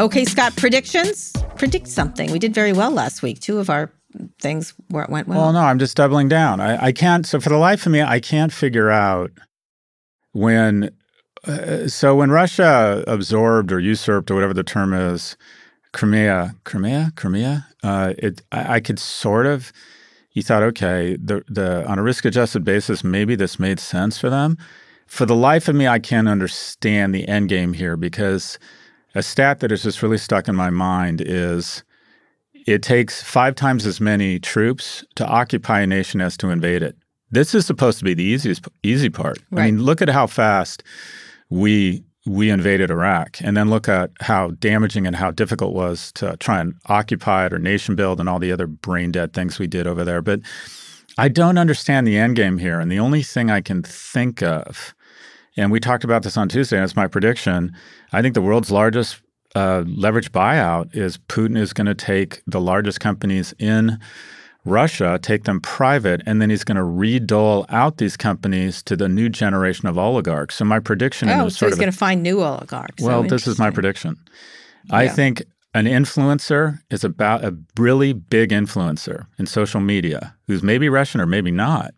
[0.00, 1.32] Okay, Scott, predictions?
[1.56, 2.32] Predict something.
[2.32, 3.40] We did very well last week.
[3.40, 3.92] Two of our
[4.40, 5.26] things went well.
[5.26, 6.60] Well, no, I'm just doubling down.
[6.60, 9.30] I, I can't, so for the life of me, I can't figure out
[10.32, 10.90] when,
[11.46, 15.36] uh, so when Russia absorbed or usurped or whatever the term is,
[15.92, 19.72] Crimea, Crimea, Crimea, uh, it, I, I could sort of,
[20.32, 24.28] you thought, okay, the, the on a risk adjusted basis, maybe this made sense for
[24.28, 24.58] them.
[25.06, 28.58] For the life of me, I can't understand the end game here because
[29.14, 31.84] a stat that has just really stuck in my mind is
[32.66, 36.96] it takes five times as many troops to occupy a nation as to invade it.
[37.30, 39.38] This is supposed to be the easiest easy part.
[39.50, 39.62] Right.
[39.62, 40.82] I mean, look at how fast
[41.50, 46.10] we we invaded Iraq, and then look at how damaging and how difficult it was
[46.12, 49.58] to try and occupy it or nation build and all the other brain dead things
[49.58, 50.22] we did over there.
[50.22, 50.40] But
[51.18, 54.94] I don't understand the end game here, and the only thing I can think of
[55.56, 57.74] and we talked about this on Tuesday, and it's my prediction.
[58.12, 59.20] I think the world's largest
[59.54, 63.98] uh, leverage buyout is Putin is going to take the largest companies in
[64.64, 69.08] Russia, take them private, and then he's going to redole out these companies to the
[69.08, 70.56] new generation of oligarchs.
[70.56, 73.02] So my prediction oh, is so sort he's going to find new oligarchs.
[73.02, 74.16] well, oh, this is my prediction.
[74.90, 75.42] I think
[75.74, 81.26] an influencer is about a really big influencer in social media who's maybe Russian or
[81.26, 81.94] maybe not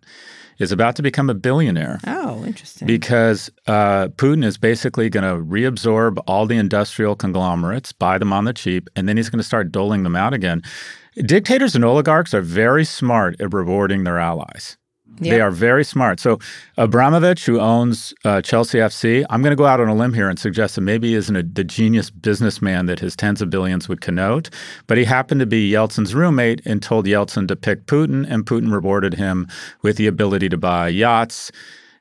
[0.58, 2.86] is about to become a billionaire Oh, interesting.
[2.86, 8.44] because uh, Putin is basically going to reabsorb all the industrial conglomerates, buy them on
[8.44, 10.62] the cheap, and then he's going to start doling them out again.
[11.16, 14.76] Dictators and oligarchs are very smart at rewarding their allies.
[15.18, 16.20] They are very smart.
[16.20, 16.38] So
[16.76, 20.28] Abramovich, who owns uh, Chelsea FC, I'm going to go out on a limb here
[20.28, 23.88] and suggest that maybe he isn't a, the genius businessman that his tens of billions
[23.88, 24.50] would connote,
[24.86, 28.72] but he happened to be Yeltsin's roommate and told Yeltsin to pick Putin, and Putin
[28.72, 29.48] rewarded him
[29.82, 31.50] with the ability to buy yachts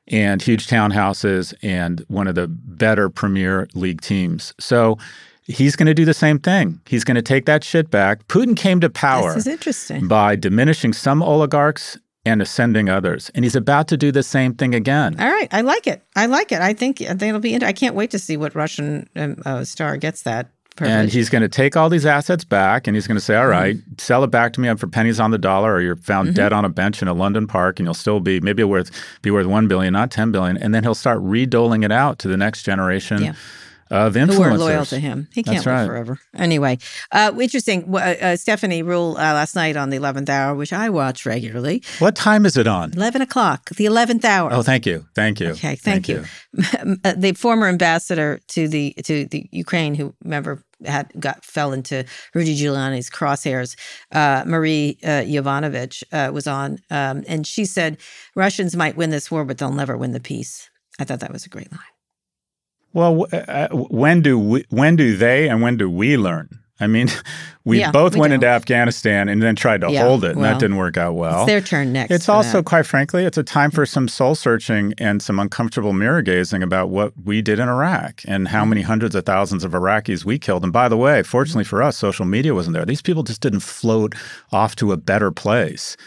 [0.08, 4.54] and huge townhouses and one of the better Premier League teams.
[4.60, 4.98] So
[5.44, 6.80] he's going to do the same thing.
[6.86, 8.26] He's going to take that shit back.
[8.28, 10.06] Putin came to power This is interesting.
[10.06, 13.30] by diminishing some oligarchs and ascending others.
[13.34, 15.18] And he's about to do the same thing again.
[15.20, 16.02] All right, I like it.
[16.14, 16.60] I like it.
[16.60, 17.56] I think it'll be.
[17.64, 20.48] I can't wait to see what Russian um, uh, star gets that.
[20.78, 23.42] And he's going to take all these assets back and he's going to say, Mm-hmm.
[23.42, 26.28] all right, sell it back to me for pennies on the dollar, or you're found
[26.28, 26.34] Mhm.
[26.34, 28.90] dead on a bench in a London park and you'll still be maybe worth
[29.22, 30.58] be worth one billion, not ten billion.
[30.58, 33.32] And then he'll start redoling it out to the next generation Yeah.
[33.90, 34.34] Of influencers.
[34.34, 35.28] who are loyal to him.
[35.32, 35.86] He can't That's live right.
[35.86, 36.18] forever.
[36.34, 36.78] Anyway,
[37.12, 37.94] uh, interesting.
[37.94, 41.82] Uh, uh, Stephanie Ruhle uh, last night on the 11th hour, which I watch regularly.
[42.00, 42.92] What time is it on?
[42.94, 44.52] 11 o'clock, the 11th hour.
[44.52, 45.06] Oh, thank you.
[45.14, 45.50] Thank you.
[45.50, 46.24] Okay, thank, you.
[47.04, 52.04] Uh, the former ambassador to the to the Ukraine, who remember had got fell into
[52.34, 53.76] Rudy Giuliani's crosshairs,
[54.12, 57.98] uh, Marie uh, Yovanovitch uh, was on, um, and she said
[58.34, 60.70] Russians might win this war, but they'll never win the peace.
[60.98, 61.95] I thought that was a great line.
[62.96, 66.48] Well, uh, uh when do we, when do they and when do we learn?
[66.80, 67.08] I mean,
[67.64, 68.36] we Yeah, both we went don't.
[68.36, 71.14] into Afghanistan and then tried to Yeah, hold it, and well, that didn't work out
[71.14, 71.42] well.
[71.42, 72.10] it's their turn next.
[72.10, 72.64] It's also, that.
[72.64, 76.88] quite frankly, it's a time for some soul searching and some uncomfortable mirror gazing about
[76.88, 78.70] what we did in Iraq and how mm.
[78.70, 80.64] many hundreds of thousands of Iraqis we killed.
[80.64, 81.68] And by the way, fortunately mm.
[81.68, 82.86] for us, social media wasn't there.
[82.86, 84.14] These people just didn't float
[84.52, 85.98] off to a better place.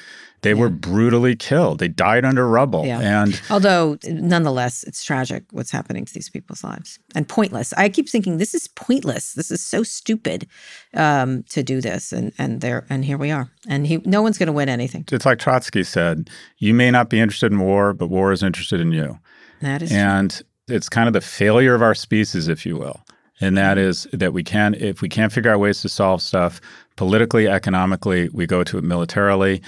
[0.41, 1.79] They were brutally killed.
[1.79, 2.85] They died under rubble.
[2.85, 3.23] Yeah.
[3.23, 7.73] And Although, nonetheless, it's tragic what's happening to these people's lives and pointless.
[7.73, 9.33] I keep thinking this is pointless.
[9.33, 10.47] This is so stupid
[10.93, 13.49] um, to do this, and and there and here we are.
[13.67, 15.05] And he, no one's going to win anything.
[15.11, 18.79] it's like Trotsky said you may not be interested in war, but war is interested
[18.79, 19.19] in you.
[19.61, 23.01] That is and it's kind of the failure of our species, if you will.
[23.41, 26.59] And that is that we can, if we can't figure out ways to solve stuff
[26.97, 29.61] politically, economically, we go to it militarily.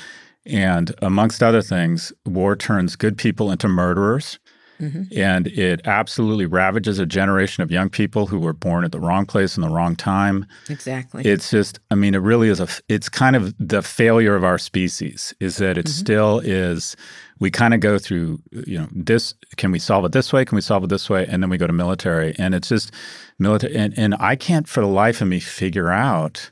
[0.46, 4.40] And amongst other things, war turns good people into murderers.
[4.82, 5.16] Mhm.
[5.16, 9.28] And it absolutely ravages a generation of young people who were born at the wrong
[9.28, 10.46] place in the wrong time.
[10.70, 11.24] exactly.
[11.24, 14.58] It's just, I mean, it really is a, it's kind of the failure of our
[14.58, 16.96] species is that it still is,
[17.40, 20.46] we kind of go through, you know, this, can we solve it this way?
[20.46, 21.28] Can we solve it this way?
[21.30, 22.34] And then we go to military.
[22.40, 22.92] And it's just
[23.38, 23.76] military.
[23.76, 26.50] And, and I can't for the life of me figure out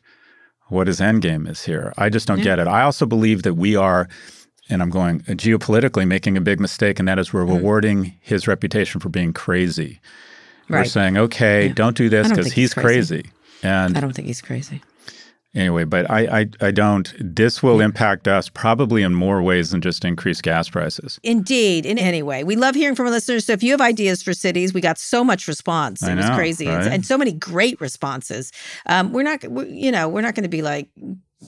[0.69, 1.93] what his end game is here.
[1.97, 2.43] I just don't Yeah.
[2.45, 2.67] get it.
[2.67, 4.07] I also believe that we are,
[4.69, 8.47] and I'm going uh, geopolitically making a big mistake, and that is we're rewarding his
[8.47, 9.99] reputation for being crazy.
[10.69, 11.73] We're saying, okay, Yeah.
[11.73, 13.23] don't do this because he's he's crazy.
[13.23, 13.33] crazy.
[13.63, 14.81] And I don't think he's crazy.
[15.55, 17.11] Anyway, but I, I, I don't.
[17.19, 21.19] This will impact us probably in more ways than just increased gas prices.
[21.23, 21.87] Indeed.
[21.87, 23.47] In any way, we love hearing from our listeners.
[23.47, 26.03] So if you have ideas for cities, we got so much response.
[26.03, 26.83] It I was crazy, right?
[26.83, 28.51] and, and so many great responses.
[28.85, 30.89] Um, we're not, we, you know, we're not going to be like.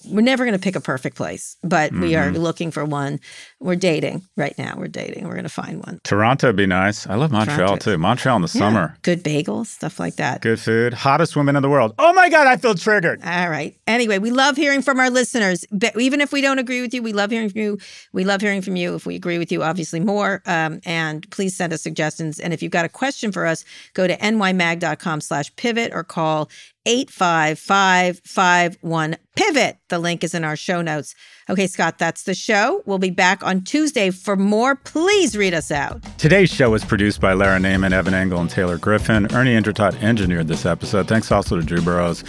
[0.07, 2.37] We're never going to pick a perfect place, but we are Mhm.
[2.37, 3.19] looking for one.
[3.59, 4.75] We're dating right now.
[4.77, 5.25] We're dating.
[5.25, 5.99] We're going to find one.
[6.05, 7.05] Toronto would be nice.
[7.07, 7.91] I love Montreal Toronto.
[7.91, 7.97] too.
[7.97, 8.59] Montreal in the Yeah.
[8.59, 8.97] summer.
[9.01, 10.41] Good bagels, stuff like that.
[10.41, 10.93] Good food.
[10.93, 11.93] Hottest women in the world.
[11.99, 13.19] Oh my God, I feel triggered.
[13.25, 13.75] All right.
[13.85, 15.65] Anyway, we love hearing from our listeners.
[15.71, 17.77] But even if we don't agree with you, we love hearing from you.
[18.13, 18.95] We love hearing from you.
[18.95, 20.41] If we agree with you, obviously more.
[20.45, 22.39] Um, and please send us suggestions.
[22.39, 26.49] And if you've got a question for us, go to nymag.com slash pivot or call
[26.85, 29.77] 85551 pivot.
[29.89, 31.15] The link is in our show notes.
[31.49, 32.81] Okay, Scott, that's the show.
[32.85, 34.75] We'll be back on Tuesday for more.
[34.75, 36.01] Please read us out.
[36.17, 39.33] Today's show was produced by Lara Naaman, Evan Engel, and Taylor Griffin.
[39.33, 41.07] Ernie Indradat engineered this episode.
[41.07, 42.23] Thanks also to Drew Burrows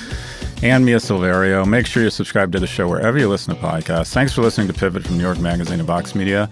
[0.63, 1.67] and Mia Silverio.
[1.67, 4.13] Make sure you subscribe to the show wherever you listen to podcasts.
[4.13, 6.49] Thanks for listening to Pivot from New York Magazine and Vox Media.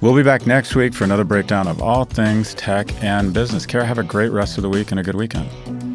[0.00, 3.66] We'll be back next week for another breakdown of all things tech and business.
[3.66, 5.89] Kara, have a great rest of the week and a good weekend.